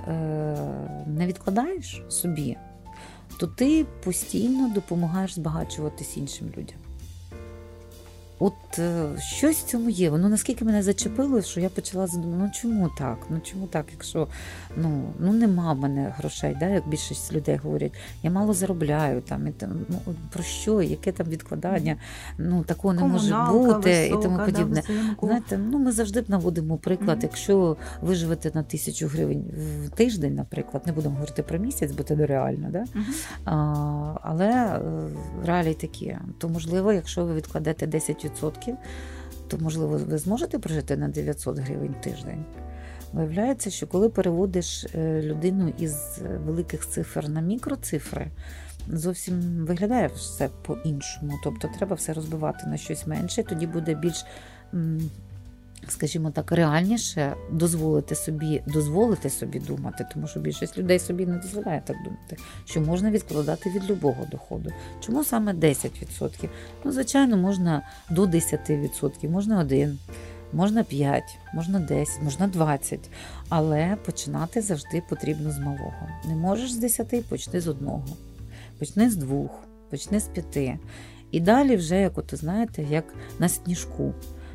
[1.06, 2.56] не відкладаєш собі,
[3.40, 6.76] то ти постійно допомагаєш збагачуватись іншим людям.
[8.38, 10.10] От е, щось в цьому є.
[10.10, 13.18] Воно наскільки мене зачепило, що я почала задумати, ну чому так?
[13.30, 14.28] Ну чому так, якщо
[14.76, 17.92] ну, ну нема в мене грошей, да, як більшість людей говорять,
[18.22, 19.98] я мало заробляю там і там ну
[20.32, 21.96] про що, яке там відкладання,
[22.38, 24.82] ну такого не може бути і тому висока, да, подібне.
[25.22, 27.18] Знаєте, ну ми завжди наводимо приклад.
[27.18, 27.20] Мгм.
[27.22, 29.44] Якщо ви живете на тисячу гривень
[29.84, 32.84] в тиждень, наприклад, не будемо говорити про місяць, бо це нереально, да?
[32.94, 33.14] Мгм.
[33.44, 34.80] А, але е,
[35.44, 36.16] реалії такі.
[36.38, 38.23] То можливо, якщо ви відкладете 10%,
[39.48, 42.44] то можливо ви зможете прожити на 900 гривень тиждень.
[43.12, 48.30] Виявляється, що коли переводиш е, людину із великих цифр на мікроцифри,
[48.88, 51.32] зовсім виглядає все по-іншому.
[51.44, 54.24] Тобто треба все розбивати на щось менше, тоді буде більш.
[55.90, 61.82] Скажімо так, реальніше дозволити собі дозволити собі думати, тому що більшість людей собі не дозволяє
[61.86, 64.70] так думати, що можна відкладати від любого доходу.
[65.00, 66.48] Чому саме 10%?
[66.84, 69.98] Ну, звичайно, можна до 10%, можна 1,
[70.52, 71.22] можна 5,
[71.54, 73.10] можна 10, можна 20.
[73.48, 76.08] Але починати завжди потрібно з малого.
[76.28, 78.04] Не можеш з 10, почни з одного,
[78.78, 79.50] почни з двох,
[79.90, 80.78] почни з п'яти.
[81.30, 83.04] І далі вже, як от знаєте, як
[83.38, 84.14] на сніжку.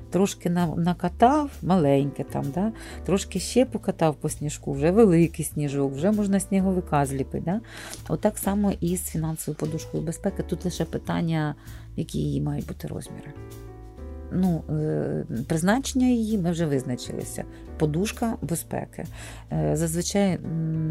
[0.09, 2.71] Трошки накатав, маленьке там, да?
[3.05, 7.43] трошки ще покатав по сніжку, вже великий сніжок, вже можна сніговика зліпити.
[7.45, 7.61] Да?
[8.09, 10.43] Отак само і з фінансовою подушкою безпеки.
[10.43, 11.55] Тут лише питання,
[11.95, 13.33] які її мають бути розміри.
[14.31, 17.43] Ну, е, призначення її ми вже визначилися.
[17.77, 19.05] Подушка безпеки.
[19.51, 20.39] Е, Зазвичай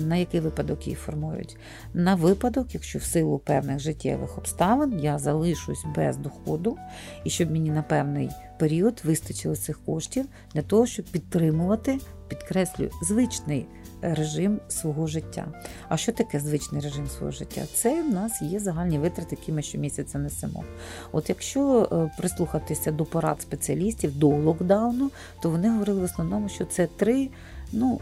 [0.07, 1.57] на який випадок її формують?
[1.95, 6.77] На випадок, якщо в силу певних життєвих обставин я залишусь без доходу,
[7.25, 11.99] і щоб мені на певний період вистачило цих коштів для того, щоб підтримувати,
[12.29, 13.67] підкреслюю, звичний
[14.03, 15.47] режим свого життя.
[15.89, 17.63] А що таке звичний режим свого життя?
[17.75, 20.65] Це в нас є загальні витрати, які ми щомісяця несемо.
[21.13, 25.11] От якщо е, прислухатися до порад спеціалістів до локдауну,
[25.43, 27.29] то вони говорили в основному, що це три,
[27.73, 28.01] ну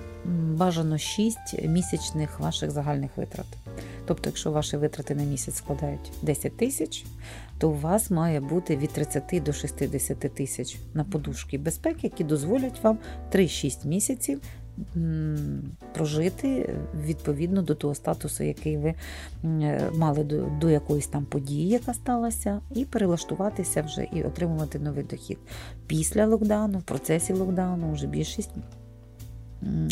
[0.56, 3.46] бажано шість місячних ваших загальних витрат.
[4.06, 7.04] Тобто, якщо ваші витрати на місяць складають 10 тисяч,
[7.58, 12.82] то у вас має бути від 30 до 60 тисяч на подушки безпеки, які дозволять
[12.82, 12.98] вам
[13.32, 14.40] 3-6 місяців
[15.92, 18.94] прожити відповідно до того статусу, який ви
[19.44, 25.04] е, мали до, до якоїсь там події, яка сталася, і перелаштуватися вже і отримувати новий
[25.04, 25.38] дохід.
[25.86, 28.50] Після локдауну, в процесі локдауну, вже більшість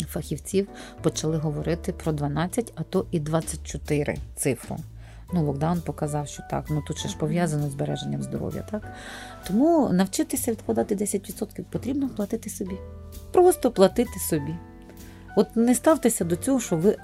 [0.07, 0.67] фахівців
[1.01, 4.77] почали говорити про 12, а то і 24 цифру.
[5.33, 6.65] Ну, локдаун показав, що так.
[6.69, 8.93] Ну тут ще ж пов'язано з збереженням здоров'я, так?
[9.47, 12.77] Тому навчитися відкладати 10% потрібно платити собі.
[13.31, 14.55] Просто платити собі.
[15.35, 16.97] От не ставтеся до цього, що ви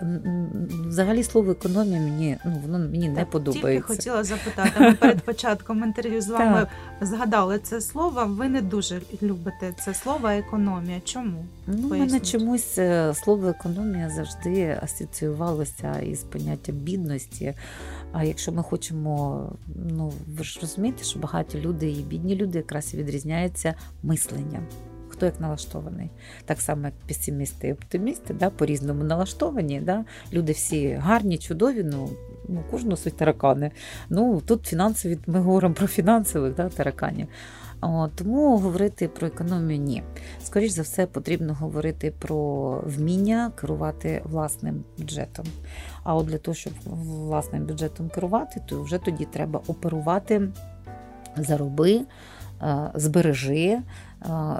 [0.87, 3.71] взагалі слово економія мені ну воно мені так, не подобається.
[3.71, 4.71] Тільки хотіла запитати.
[4.79, 6.67] Ми перед початком інтерв'ю з вами
[7.01, 8.25] згадали це слово.
[8.25, 11.01] Ви не дуже любите це слово економія.
[11.03, 11.45] Чому?
[11.67, 17.53] Ну, у мене чомусь е, слово економія завжди асоціювалося із поняттям бідності.
[18.11, 22.93] А якщо ми хочемо, ну ви ж розумієте, що багаті люди і бідні люди якраз
[22.93, 24.67] відрізняються мисленням
[25.21, 26.09] хто як налаштований.
[26.45, 29.81] Так само, як песимісти і оптимісти, да, по-різному налаштовані.
[29.81, 30.05] Да?
[30.33, 32.09] Люди всі гарні, чудові, ну,
[32.47, 33.71] ну кожного свої таракани.
[34.09, 37.27] Ну, Тут фінансові, ми говоримо про фінансових да, тараканів.
[37.81, 40.03] О, тому говорити про економію ні.
[40.43, 45.45] Скоріше за все, потрібно говорити про вміння керувати власним бюджетом.
[46.03, 50.49] А от для того, щоб власним бюджетом керувати, то вже тоді треба оперувати
[51.37, 52.01] зароби,
[52.93, 53.79] збережи,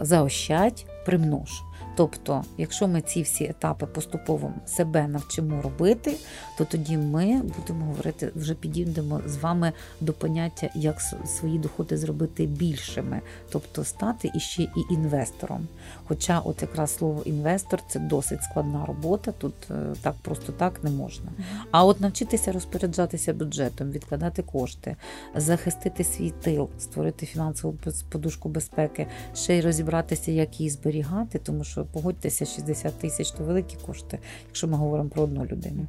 [0.02, 1.64] заощадь, примнож.
[1.96, 6.16] Тобто, якщо ми ці всі етапи поступово себе навчимо робити,
[6.58, 12.46] то тоді ми будемо говорити, вже підійдемо з вами до поняття, як свої доходи зробити
[12.46, 15.68] більшими, тобто стати іще і інвестором.
[16.08, 20.90] Хоча, от якраз слово інвестор це досить складна робота, тут е, так просто так не
[20.90, 21.32] можна.
[21.72, 24.96] А от навчитися розпоряджатися бюджетом, відкладати кошти,
[25.36, 27.78] захистити свій тил, створити фінансову
[28.10, 33.78] подушку безпеки, ще й розібратися, як її зберігати, тому що погодьтеся, 60 тисяч то великі
[33.86, 35.88] кошти, якщо ми говоримо про одну людину.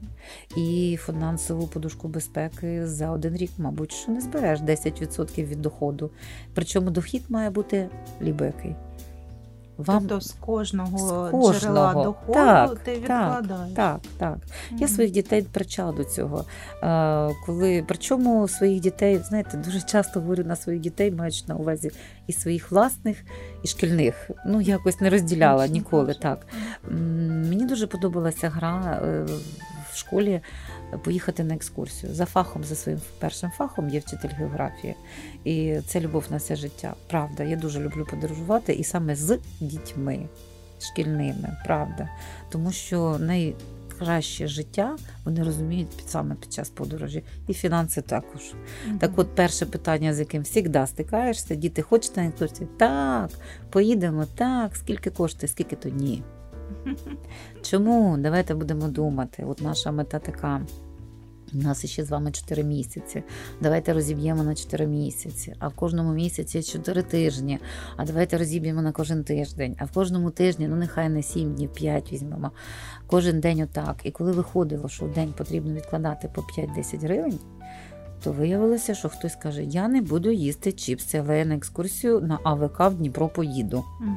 [0.56, 6.10] І фінансову подушку безпеки за один рік, мабуть, що не збереш 10% від доходу.
[6.54, 7.88] Причому дохід має бути
[8.22, 8.74] лібекий.
[9.86, 11.52] Вам тобто з кожного, з кожного.
[11.52, 13.74] джерела доходу так, ти відкладаєш.
[13.76, 14.34] Так, так.
[14.34, 14.78] Mm-hmm.
[14.78, 16.44] Я своїх дітей привчала до цього.
[17.46, 21.90] Коли Причому своїх дітей, знаєте, дуже часто говорю на своїх дітей, маючи на увазі
[22.26, 23.24] і своїх власних,
[23.62, 24.30] і шкільних.
[24.46, 26.14] Ну, якось не розділяла ніколи.
[26.14, 26.46] так.
[27.48, 29.26] Мені дуже подобалася гра е,
[29.92, 30.40] в школі
[31.04, 32.14] поїхати на екскурсію.
[32.14, 34.94] За фахом, за своїм першим фахом є вчитель географії.
[35.44, 36.94] І це любов на все життя.
[37.06, 40.28] Правда, я дуже люблю подорожувати і саме з дітьми
[40.78, 42.08] шкільними, правда.
[42.50, 43.54] Тому що най
[43.98, 48.40] краще життя вони розуміють під саме під час подорожі, і фінанси також.
[48.42, 48.98] Mm-hmm.
[48.98, 52.68] Так, от перше питання, з яким завжди стикаєшся, діти хочете на екскурсію?
[52.76, 53.30] Так,
[53.70, 56.22] поїдемо, так, скільки коштує, скільки то ні.
[57.62, 58.16] Чому?
[58.18, 59.44] Давайте будемо думати.
[59.48, 60.60] От наша мета така.
[61.54, 63.22] У нас ще з вами 4 місяці.
[63.60, 67.58] Давайте розіб'ємо на 4 місяці, а в кожному місяці 4 тижні.
[67.96, 69.76] А давайте розіб'ємо на кожен тиждень.
[69.78, 72.50] А в кожному тижні, ну нехай не 7 днів, 5 візьмемо.
[73.06, 74.00] Кожен день отак.
[74.04, 77.38] І коли виходило, що в день потрібно відкладати по 5-10 гривень,
[78.24, 82.38] то виявилося, що хтось каже: Я не буду їсти чіпси, але я на екскурсію на
[82.44, 83.84] АВК в Дніпро поїду.
[84.00, 84.16] Угу.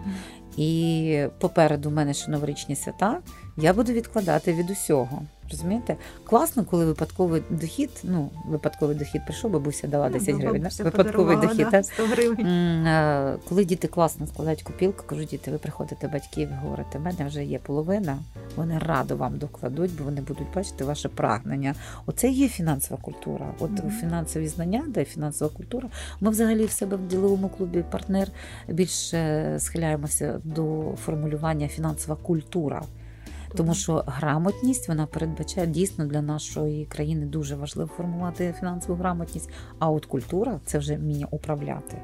[0.57, 3.19] І попереду в мене ще новорічні свята,
[3.57, 5.21] я буду відкладати від усього.
[5.51, 5.95] Розумієте?
[6.23, 10.67] Класно, коли випадковий дохід, ну, випадковий дохід прийшов, бабуся дала 10 ну, гривень.
[10.79, 11.67] Випадковий дохід.
[11.71, 13.39] Да, 100 гривень.
[13.49, 17.43] Коли діти класно складають копілку, кажу, діти, ви приходите батьків і говорите, в мене вже
[17.43, 18.17] є половина,
[18.55, 21.75] вони радо вам докладуть, бо вони будуть бачити ваше прагнення.
[22.05, 23.53] Оце є фінансова культура.
[23.59, 23.99] От mm-hmm.
[23.99, 25.89] фінансові знання, де фінансова культура.
[26.21, 28.27] Ми взагалі в себе в діловому клубі партнер
[28.67, 32.81] більше схиляємося до формулювання фінансова культура.
[33.55, 39.49] Тому що грамотність вона передбачає дійсно для нашої країни дуже важливо формувати фінансову грамотність.
[39.79, 42.01] А от культура це вже вміння управляти.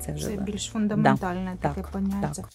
[0.00, 2.32] Це вже це більш фундаментальне да, таке так, поняття.
[2.34, 2.48] Так.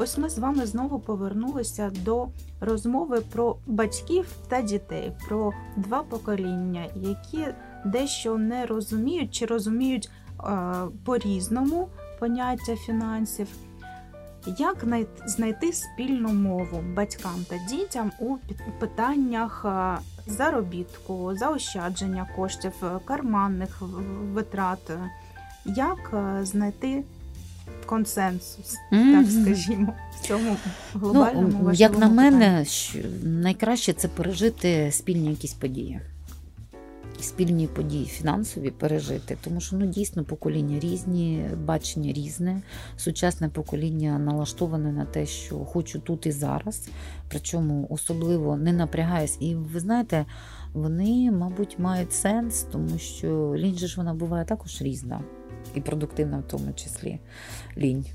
[0.00, 2.28] Ось ми з вами знову повернулися до
[2.60, 7.46] розмови про батьків та дітей, про два покоління, які
[7.84, 10.52] дещо не розуміють чи розуміють е,
[11.04, 11.88] по-різному
[12.20, 13.48] поняття фінансів.
[14.58, 14.84] Як
[15.26, 18.36] знайти спільну мову батькам та дітям у
[18.80, 19.66] питаннях
[20.26, 22.72] заробітку, заощадження коштів,
[23.04, 23.82] карманних
[24.32, 24.90] витрат?
[25.64, 27.04] Як знайти
[27.86, 29.12] консенсус, mm-hmm.
[29.12, 30.56] так скажімо, в цьому
[30.94, 32.66] глобальному ну, Як на мене,
[33.22, 36.00] найкраще це пережити спільні якісь події
[37.20, 42.62] спільні події фінансові пережити, тому що ну дійсно покоління різні, бачення різне.
[42.96, 46.88] Сучасне покоління налаштоване на те, що хочу тут і зараз,
[47.28, 49.36] причому особливо не напрягаюсь.
[49.40, 50.26] І ви знаєте,
[50.72, 55.20] вони, мабуть, мають сенс, тому що лінь же ж вона буває також різна
[55.74, 57.18] і продуктивна в тому числі
[57.76, 58.06] лінь.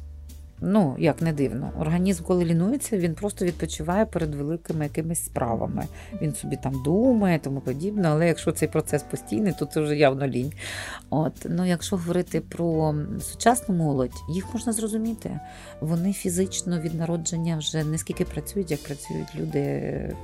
[0.65, 5.85] Ну, як не дивно, організм, коли лінується, він просто відпочиває перед великими якимись справами.
[6.21, 8.07] Він собі там думає, тому подібне.
[8.07, 10.53] Але якщо цей процес постійний, то це вже явно лінь.
[11.09, 15.39] От ну, якщо говорити про сучасну молодь, їх можна зрозуміти.
[15.81, 19.59] Вони фізично від народження вже не скільки працюють, як працюють люди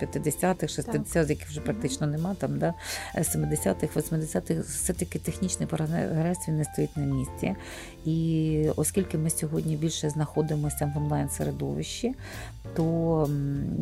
[0.01, 2.73] 50-х, 60-х, яких вже практично нема там, да
[3.15, 7.55] 70-х, 80-х, все таки технічний прогрес він не стоїть на місці.
[8.05, 12.15] І оскільки ми сьогодні більше знаходимося в онлайн-середовищі,
[12.75, 13.29] то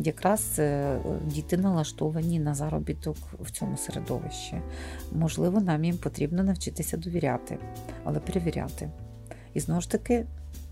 [0.04, 4.60] якраз е, діти налаштовані на заробіток в цьому середовищі.
[5.12, 7.58] Можливо, нам їм потрібно навчитися довіряти,
[8.04, 8.90] але перевіряти.
[9.54, 10.26] І знову ж таки,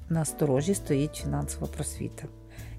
[0.09, 2.25] на сторожі стоїть фінансова просвіта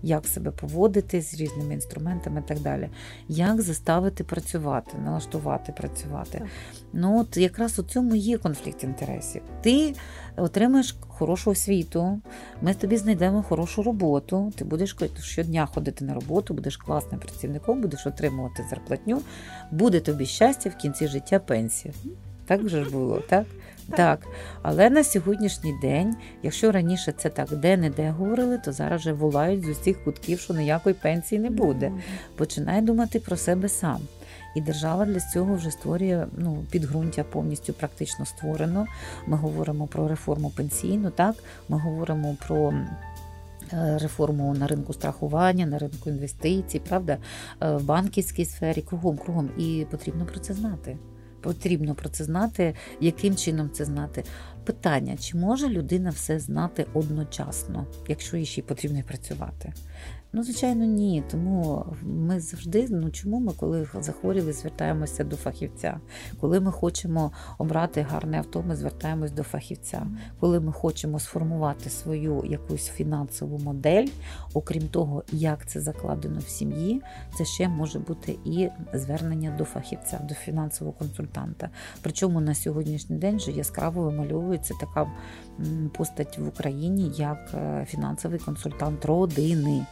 [0.04, 2.90] як себе поводити з різними інструментами і так далі.
[3.28, 6.38] Як заставити працювати, налаштувати працювати.
[6.38, 6.48] Так.
[6.94, 9.42] Ну от якраз у цьому є конфлікт інтересів.
[9.62, 9.96] Ти
[10.38, 12.22] отримаєш хорошу освіту,
[12.62, 18.08] ми тобі знайдемо хорошу роботу, ти будеш щодня ходити на роботу, будеш класним працівником, будеш
[18.08, 19.22] отримувати зарплатню,
[19.72, 21.94] буде тобі щастя в кінці життя пенсія.
[22.46, 23.46] Так вже ж було, так?
[23.96, 24.28] Так.
[24.62, 29.70] Але на сьогоднішній день, якщо раніше це так де-не-де говорили, то зараз вже волають з
[29.70, 31.92] усіх кутків, що ніякої пенсії не буде.
[32.36, 34.00] Починай думати про себе сам.
[34.56, 38.86] І держава для цього вже створює ну, підґрунтя повністю практично створено.
[39.28, 41.36] Ми говоримо про реформу пенсійну, так
[41.70, 42.74] ми говоримо про.
[43.74, 47.18] Е, реформу на ринку страхування, на ринку інвестицій, правда,
[47.62, 49.50] е, в банківській сфері, кругом, кругом.
[49.58, 50.98] І потрібно про це знати
[51.48, 54.24] потрібно про це знати, яким чином це знати.
[54.64, 59.74] Питання, чи може людина все знати одночасно, якщо їй ще й потрібно працювати?
[60.34, 61.24] Ну, звичайно, ні.
[61.32, 66.00] Тому ми завжди, ну чому ми, коли захворіли, звертаємося до фахівця.
[66.40, 70.08] Коли ми хочемо обрати гарне авто, ми звертаємось до фахівця.
[70.40, 74.08] Коли ми хочемо сформувати свою якусь фінансову модель,
[74.54, 77.02] окрім того, як це закладено в сім'ї,
[77.38, 81.70] це ще може бути і звернення до фахівця, до фінансового консультанта.
[82.02, 85.12] Причому на сьогоднішній день вже яскраво вимальовується така
[85.94, 89.86] постать в Україні як е, фінансовий консультант родини.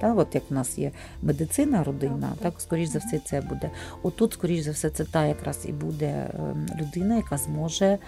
[0.00, 0.90] Так, от як в нас є
[1.22, 3.70] медицина, родина, так скоріш за все це буде.
[4.02, 7.98] Отут, скоріш за все, це та якраз і буде ем, людина, яка зможе.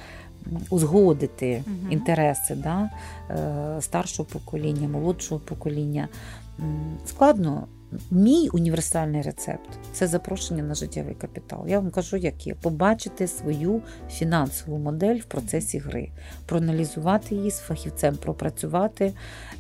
[0.71, 2.91] Узгодити uh інтереси да,
[3.31, 6.09] е, старшого покоління, молодшого покоління
[7.07, 7.67] складно
[8.11, 11.65] Мій універсальний рецепт це запрошення на життєвий капітал.
[11.69, 16.11] Я вам кажу, як є побачити свою фінансову модель в процесі гри,
[16.47, 19.13] проаналізувати її з фахівцем, пропрацювати.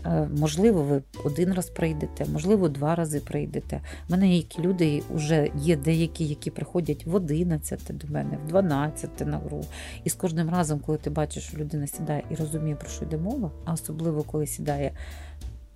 [0.07, 3.81] Е, можливо, ви один раз прийдете, можливо, два рази прийдете.
[4.09, 9.27] У мене які люди вже є деякі, які приходять в 11 до мене, в 12
[9.27, 9.65] на гру.
[10.05, 13.17] І з кожним разом, коли ти бачиш, що людина сідає і розуміє, про що йде
[13.17, 14.93] мова, а особливо коли сідає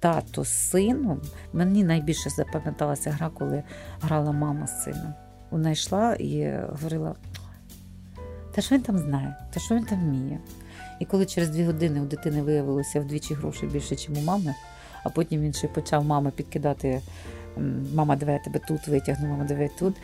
[0.04, 1.20] тато з сином.
[1.52, 3.62] Мені найбільше запам'яталася гра, коли
[4.00, 5.14] грала мама з сином.
[5.50, 7.14] Вона йшла і говорила:
[8.54, 10.38] та що він там знає, та що він там вміє.
[11.00, 14.54] І коли через дві години у дитини виявилося вдвічі грошей більше, ніж у мами,
[15.04, 17.00] а потім він ще почав мама підкидати:
[17.94, 19.96] мама, давай я тебе тут витягну, мама, давай тут.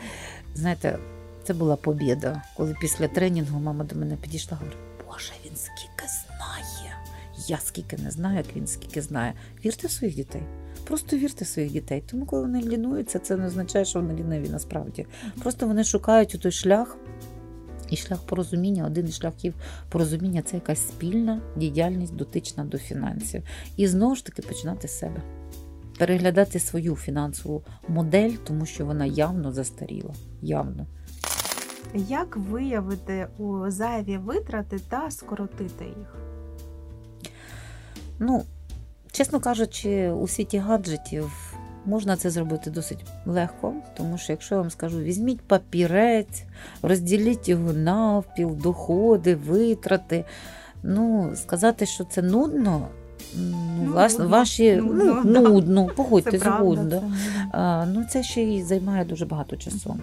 [0.55, 0.97] Знаєте,
[1.43, 6.07] це була побіда, коли після тренінгу мама до мене підійшла і говорить, Боже, він скільки
[7.51, 9.33] я скільки не знаю, як він скільки знає.
[9.65, 10.43] Вірте в своїх дітей.
[10.87, 12.03] Просто вірте в своїх дітей.
[12.11, 15.05] Тому, коли вони лінуються, це не означає, що вони ліниві насправді.
[15.43, 16.97] Просто вони шукають у той шлях.
[17.89, 19.53] І шлях порозуміння, один із шляхів
[19.89, 23.43] порозуміння це якась спільна діяльність дотична до фінансів.
[23.77, 25.21] І знову ж таки починати з себе.
[25.99, 30.13] Переглядати свою фінансову модель, тому що вона явно застаріла.
[30.41, 30.87] Явно.
[31.95, 36.30] Як виявити у зайві витрати та скоротити їх?
[38.23, 38.43] Ну,
[39.11, 41.55] чесно кажучи, у світі гаджетів
[41.85, 46.43] можна це зробити досить легко, тому що, якщо я вам скажу, візьміть папірець,
[46.81, 50.25] розділіть його навпіл, доходи, витрати.
[50.83, 52.87] Ну, сказати, що це нудно.
[53.35, 57.11] Ну, ну власне, нудно, ваші нудно, ну, нудно погодьте згодно.
[57.87, 59.97] Ну, це ще й займає дуже багато часу.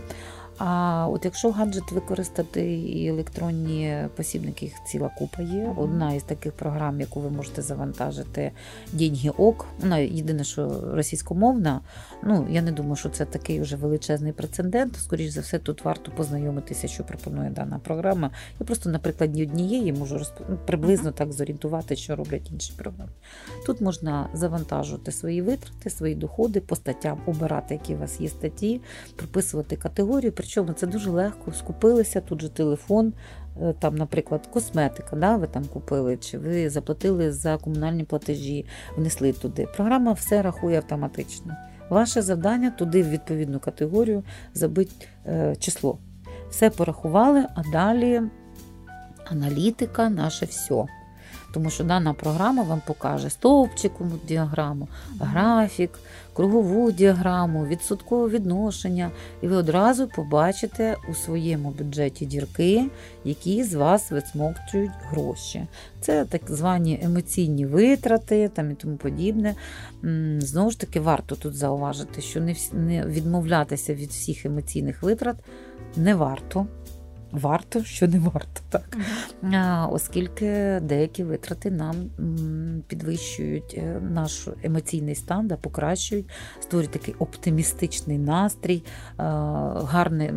[0.59, 5.75] А от якщо гаджет використати і електронні посібники, їх ціла купа є.
[5.77, 8.53] Одна із таких програм, яку ви можете завантажити,
[8.93, 9.67] Діньги Ок.
[9.81, 11.81] Вона єдине, що російськомовна.
[12.23, 14.97] Ну я не думаю, що це такий вже величезний прецедент.
[14.97, 18.31] Скоріше за все, тут варто познайомитися, що пропонує дана програма.
[18.61, 20.35] Я просто, на прикладі однієї можу розп...
[20.49, 23.11] Ну, приблизно так зорієнтувати, що роблять інші програми.
[23.67, 28.81] Тут можна завантажувати свої витрати, свої доходи по статтям, обирати, які у вас є статті,
[29.17, 31.53] прописувати категорію Причому це дуже легко.
[31.53, 33.13] Скупилися тут же телефон,
[33.63, 39.33] е, там, наприклад, косметика, да, ви там купили, чи ви заплатили за комунальні платежі, внесли
[39.33, 39.67] туди.
[39.77, 41.57] Програма все рахує автоматично.
[41.89, 44.25] Ваше завдання туди в відповідну категорію
[44.55, 45.99] забити е, число.
[46.51, 48.23] Все порахували, а далі
[49.31, 50.85] аналітика наше все.
[51.59, 54.89] Тому що дана програма вам покаже стовпчикову діаграму,
[55.21, 55.91] графік,
[56.33, 59.11] кругову діаграму, відсоткове відношення,
[59.43, 62.85] і ви одразу побачите у своєму бюджеті дірки,
[63.25, 65.67] які з вас висмокчують гроші.
[66.01, 69.55] Це так звані емоційні витрати там і тому подібне.
[70.39, 75.37] Знову ж таки, варто тут зауважити, що не, не відмовлятися від всіх емоційних витрат
[75.97, 76.67] не варто
[77.33, 78.97] варто, що не варто, так.
[79.93, 81.95] Оскільки деякі витрати нам
[82.87, 86.29] підвищують е, наш емоційний стан, да, покращують,
[86.61, 88.83] створюють такий оптимістичний настрій,
[89.17, 90.33] гарне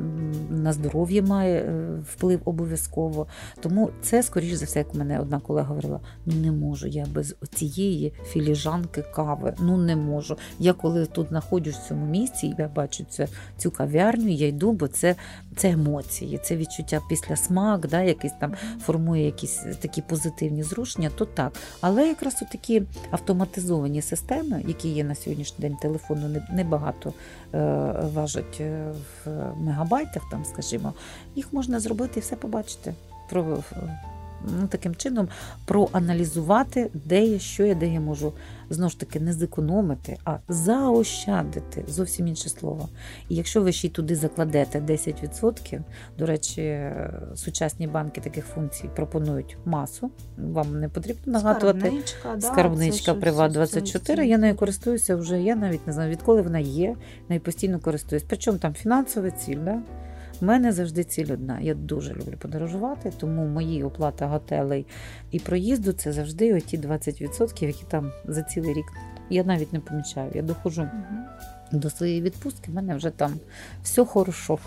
[0.49, 3.27] на здоров'я має е, вплив обов'язково.
[3.59, 7.35] Тому це, скоріш за все, як мене одна колега говорила: ну не можу я без
[7.53, 9.53] цієї філіжанки кави.
[9.59, 10.37] Ну не можу.
[10.59, 13.27] Я коли тут знаходжусь в цьому місці, я бачу цю,
[13.57, 15.15] цю кав'ярню, я йду, бо це,
[15.55, 18.53] це емоції, це відчуття відчуття після смак, да, якийсь там
[18.85, 21.53] формує якісь такі позитивні зрушення, то так.
[21.81, 27.13] Але якраз такі автоматизовані системи, які є на сьогоднішній день телефону, небагато
[27.53, 27.57] е,
[28.13, 28.91] важать е,
[29.25, 30.93] в мегабайтах, там, скажімо,
[31.35, 32.93] їх можна зробити і все побачити.
[34.61, 35.27] Ну, таким чином
[35.65, 38.33] проаналізувати, де я що я, де я можу
[38.69, 42.89] знову ж таки не зекономити, а заощадити зовсім інше слово.
[43.29, 45.81] І якщо ви ще й туди закладете 10%,
[46.17, 46.91] до речі,
[47.35, 50.11] сучасні банки таких функцій пропонують масу.
[50.37, 51.79] Вам не потрібно нагадувати.
[51.79, 54.27] Скарбничка, да, Скарбничка Приват 24.
[54.27, 56.95] Я нею користуюся вже, я навіть не знаю, відколи вона є,
[57.29, 58.25] нею постійно користуюсь.
[58.27, 59.57] Причому там фінансова ціль.
[59.65, 59.81] Да?
[60.41, 61.59] У мене завжди ціль одна.
[61.59, 64.85] Я дуже люблю подорожувати, тому мої оплата готелей
[65.31, 68.85] і проїзду це завжди оті 20%, які там за цілий рік.
[69.29, 70.31] Я навіть не помічаю.
[70.33, 70.87] Я доходжу.
[71.71, 73.33] До своєї відпустки в мене вже там
[73.83, 74.57] все хорошо.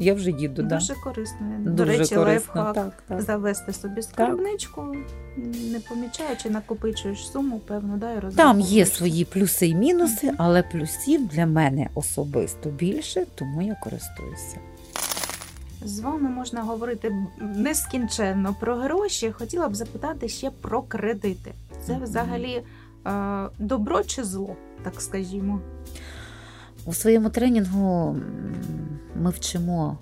[0.00, 0.62] Я вже їду.
[0.62, 1.00] Дуже да.
[1.04, 1.38] корисно.
[1.58, 2.22] Дуже До речі, корисно.
[2.24, 3.22] лайфхак Так, так.
[3.22, 4.96] завести собі скарбничку,
[5.72, 11.28] не помічаючи, накопичуєш суму, певно, да, і Там є свої плюси і мінуси, але плюсів
[11.28, 14.71] для мене особисто більше, тому я користуюся.
[15.84, 19.32] З вами можна говорити нескінченно про гроші.
[19.32, 21.52] Хотіла б запитати ще про кредити.
[21.86, 22.62] Це взагалі
[23.06, 25.60] е, добро чи зло, так скажімо.
[26.84, 28.16] У своєму тренінгу
[29.16, 29.98] ми вчимо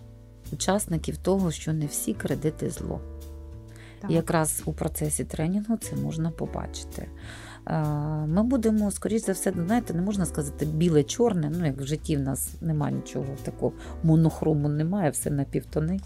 [0.53, 3.01] учасників того, що не всі кредити зло.
[4.01, 4.11] Так.
[4.11, 7.09] І якраз у процесі тренінгу це можна побачити.
[7.67, 7.83] Е,
[8.27, 12.21] Ми будемо, скоріш за все, знаєте, не можна сказати біле-чорне, ну як в житті в
[12.21, 16.01] нас немає нічого такого монохрому, немає, все на півтони.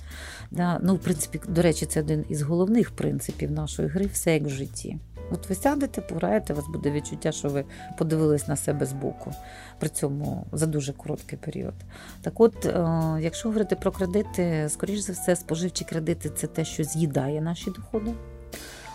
[0.51, 0.79] Да?
[0.83, 4.49] Ну, в принципі, до речі, це один із головних принципів нашої гри, все як в
[4.49, 4.99] житті.
[5.31, 7.65] От ви сядете, пограєте, у вас буде відчуття, що ви
[7.99, 9.33] подивились на себе збоку,
[9.79, 11.75] при цьому за дуже короткий період.
[12.23, 12.89] Так от, е,
[13.21, 18.11] якщо говорити про кредити, скоріш за все, споживчі кредити це те, що з'їдає наші доходи.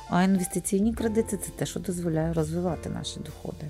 [0.10, 3.66] А інвестиційні кредити це те, що дозволяє розвивати наші доходи.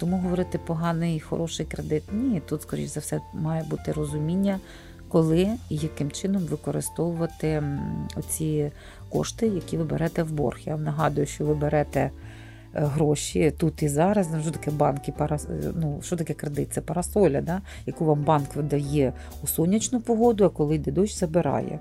[0.00, 4.60] Тому говорити поганий хороший кредит ні, тут, скоріш за все, має бути розуміння,
[5.08, 8.72] коли і яким чином використовувати м, оці
[9.08, 10.58] кошти, які ви берете в борг.
[10.64, 12.10] Я вам нагадую, що ви берете е,
[12.72, 14.28] гроші тут і зараз.
[14.32, 15.46] Ну, що таке банки, парас...
[15.74, 16.72] ну, що таке кредит?
[16.72, 17.60] Це парасоля, да?
[17.86, 19.12] яку вам банк видає
[19.42, 21.80] у сонячну погоду, а коли йде дощ, забирає.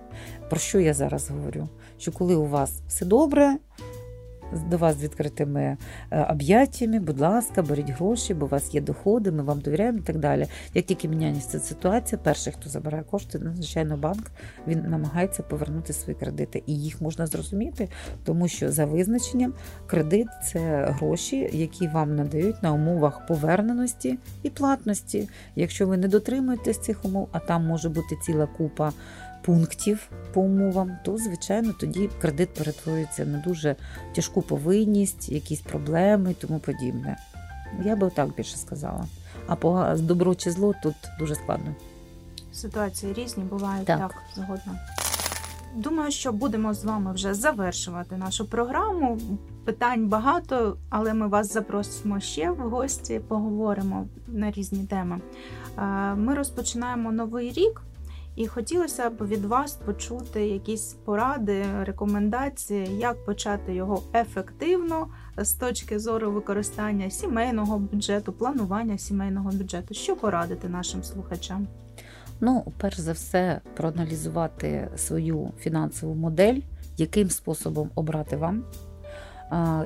[0.50, 1.68] Про що я зараз говорю?
[1.98, 3.58] Що коли у вас все добре,
[4.70, 5.78] до вас з відкритими
[6.12, 10.02] е, об'яттями, будь ласка, беріть гроші, бо у вас є доходи, ми вам довіряємо і
[10.02, 10.48] так далі.
[10.74, 14.32] Як тільки міняється ситуація, перший, хто забирає кошти, ну, звичайно, банк
[14.68, 16.64] він намагається повернути свої кредити.
[16.66, 17.90] І їх можна зрозуміти,
[18.24, 19.54] тому що за визначенням
[19.88, 25.30] кредит це гроші, які вам надають на умовах поверненості і платності.
[25.56, 28.94] Якщо ви не дотримуєтесь цих умов, а там може бути ціла купа
[29.42, 33.76] пунктів по умовам, то звичайно тоді кредит перетворюється на дуже
[34.16, 37.18] тяжку повинність, якісь проблеми і тому подібне.
[37.84, 39.06] Я би так більше сказала.
[39.48, 41.76] А по добро чи зло тут дуже складно.
[42.54, 44.00] Ситуації різні бувають Так.
[44.00, 44.80] так, згодна.
[45.76, 49.18] Думаю, що будемо з вами вже завершувати нашу програму.
[49.66, 55.20] Питань багато, але ми вас запросимо ще в гості, поговоримо на різні теми.
[55.78, 55.82] Е,
[56.16, 57.82] Ми розпочинаємо новий рік,
[58.36, 65.08] і хотілося б від вас почути якісь поради, рекомендації, як почати його ефективно
[65.38, 69.94] з точки зору використання сімейного бюджету, планування сімейного бюджету.
[69.94, 71.68] Що порадити нашим слухачам?
[72.42, 76.60] Ну, перш за все, проаналізувати свою фінансову модель,
[76.98, 78.64] яким способом обрати вам.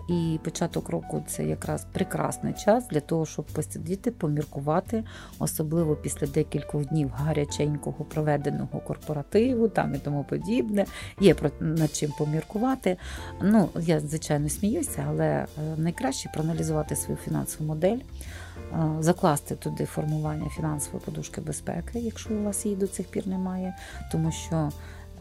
[0.09, 5.03] І початок року це якраз прекрасний час для того, щоб посидіти, поміркувати,
[5.39, 10.85] особливо після декількох днів гаряченького проведеного корпоративу там і тому подібне.
[11.19, 12.97] Є про над чим поміркувати.
[13.41, 15.45] Ну, я звичайно сміюся, але е,
[15.77, 17.99] найкраще проаналізувати свою фінансову модель.
[18.99, 23.75] Закласти туди формування фінансової подушки безпеки, якщо у вас її до цих пір немає,
[24.11, 24.71] тому що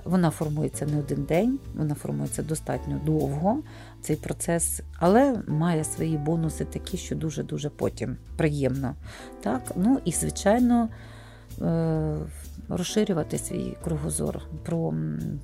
[0.05, 3.62] вона формується не один день, вона формується достатньо довго
[4.03, 8.95] цей процес, але має свої бонуси такі, що дуже-дуже потім приємно.
[9.43, 9.72] Так?
[9.76, 10.88] Ну І, звичайно,
[11.61, 12.16] е,
[12.68, 14.95] розширювати свій кругозор про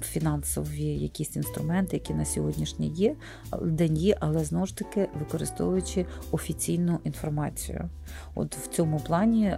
[0.02, 3.14] фінансові якісь інструменти, які на сьогоднішній є,
[3.62, 7.88] день є, але знову ж таки використовуючи офіційну інформацію.
[8.34, 9.56] От в цьому плані.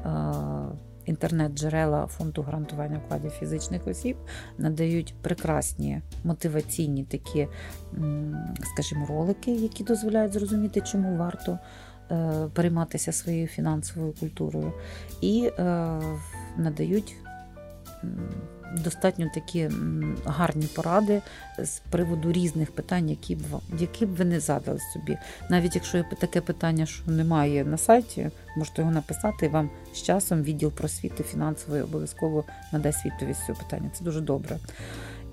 [1.06, 4.16] Інтернет-джерела фонду гарантування вкладів фізичних осіб
[4.58, 7.48] надають прекрасні мотиваційні такі,
[8.72, 11.58] скажімо, ролики, які дозволяють зрозуміти, чому варто
[12.10, 14.72] е, перейматися своєю фінансовою культурою,
[15.20, 15.62] і е,
[16.56, 17.14] надають
[18.72, 19.70] достатньо такі
[20.24, 21.22] гарні поради
[21.58, 23.40] з приводу різних питань, які б
[23.78, 25.18] які б ви не задали собі.
[25.50, 30.02] Навіть якщо є таке питання, що немає на сайті, можете його написати, і вам з
[30.02, 33.90] часом відділ просвіти фінансової обов'язково надасть відповідь з цього питання.
[33.98, 34.58] Це дуже добре.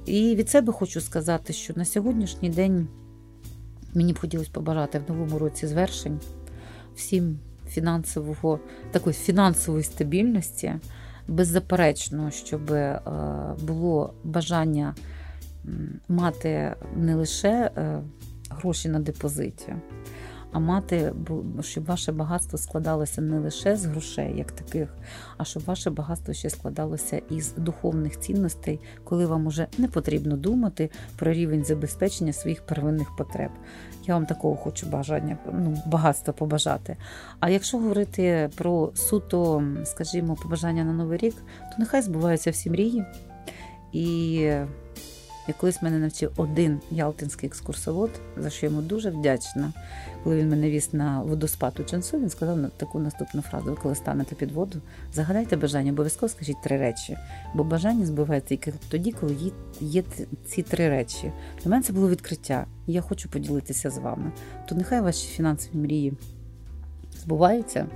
[0.06, 2.88] І від себе хочу сказати, що на сьогоднішній день
[3.94, 6.20] мені б хотілося побажати в новому році звершень
[6.96, 8.60] всім фінансового
[8.92, 10.74] такої фінансової стабільності
[11.28, 13.00] беззаперечно, щоб е,
[13.62, 14.96] було бажання
[16.08, 18.02] мати не лише е,
[18.50, 19.74] гроші на депозиті,
[20.52, 21.14] а мати,
[21.62, 24.90] щоб ваше багатство складалося не лише з грошей, як таких,
[25.38, 30.90] а щоб ваше багатство ще складалося із духовних цінностей, коли вам уже не потрібно думати
[31.16, 33.52] про рівень забезпечення своїх первинних потреб.
[34.06, 36.98] Я вам такого хочу бажання, ну, багатства побажати.
[37.40, 43.06] А якщо говорити про суто, скажімо, побажання на новий рік, то нехай збуваються всі мрії.
[43.94, 44.52] І
[45.48, 49.74] і колись мене навчив один ялтинський екскурсовод, за що йому дуже вдячна.
[50.24, 53.96] Коли він мене віз на водоспад у Чансу, він сказав таку наступну фразу: ви коли
[53.96, 54.82] станете під воду,
[55.14, 57.18] загадайте бажання, обов'язково скажіть три речі.
[57.56, 59.36] Бо бажання збивається тільки тоді, коли
[59.80, 60.04] є
[60.46, 61.32] ці три речі.
[61.64, 64.32] Для мене це було відкриття, я хочу поділитися з вами.
[64.70, 66.14] То нехай ваші фінансові мрії
[67.24, 67.88] збуваються,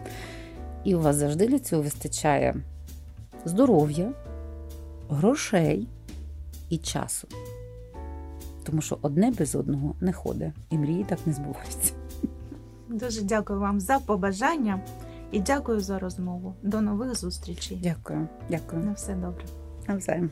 [0.83, 2.55] і у вас завжди для цього вистачає
[3.45, 4.11] здоров'я,
[5.09, 5.87] грошей
[6.71, 7.27] і часу.
[8.63, 11.93] Тому що одне без одного не ходить, і мрії так не збуваються.
[12.89, 14.79] Дуже дякую вам за побажання
[15.31, 16.55] і дякую за розмову.
[16.63, 17.79] До нових зустрічей.
[17.83, 18.83] Дякую, дякую.
[18.83, 19.45] На все добре.
[19.87, 20.29] Навзаєм.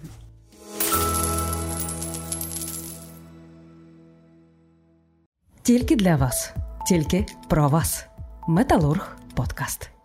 [5.61, 6.53] Тільки для вас,
[6.87, 8.05] тільки про вас.
[8.47, 9.98] Металург подкаст.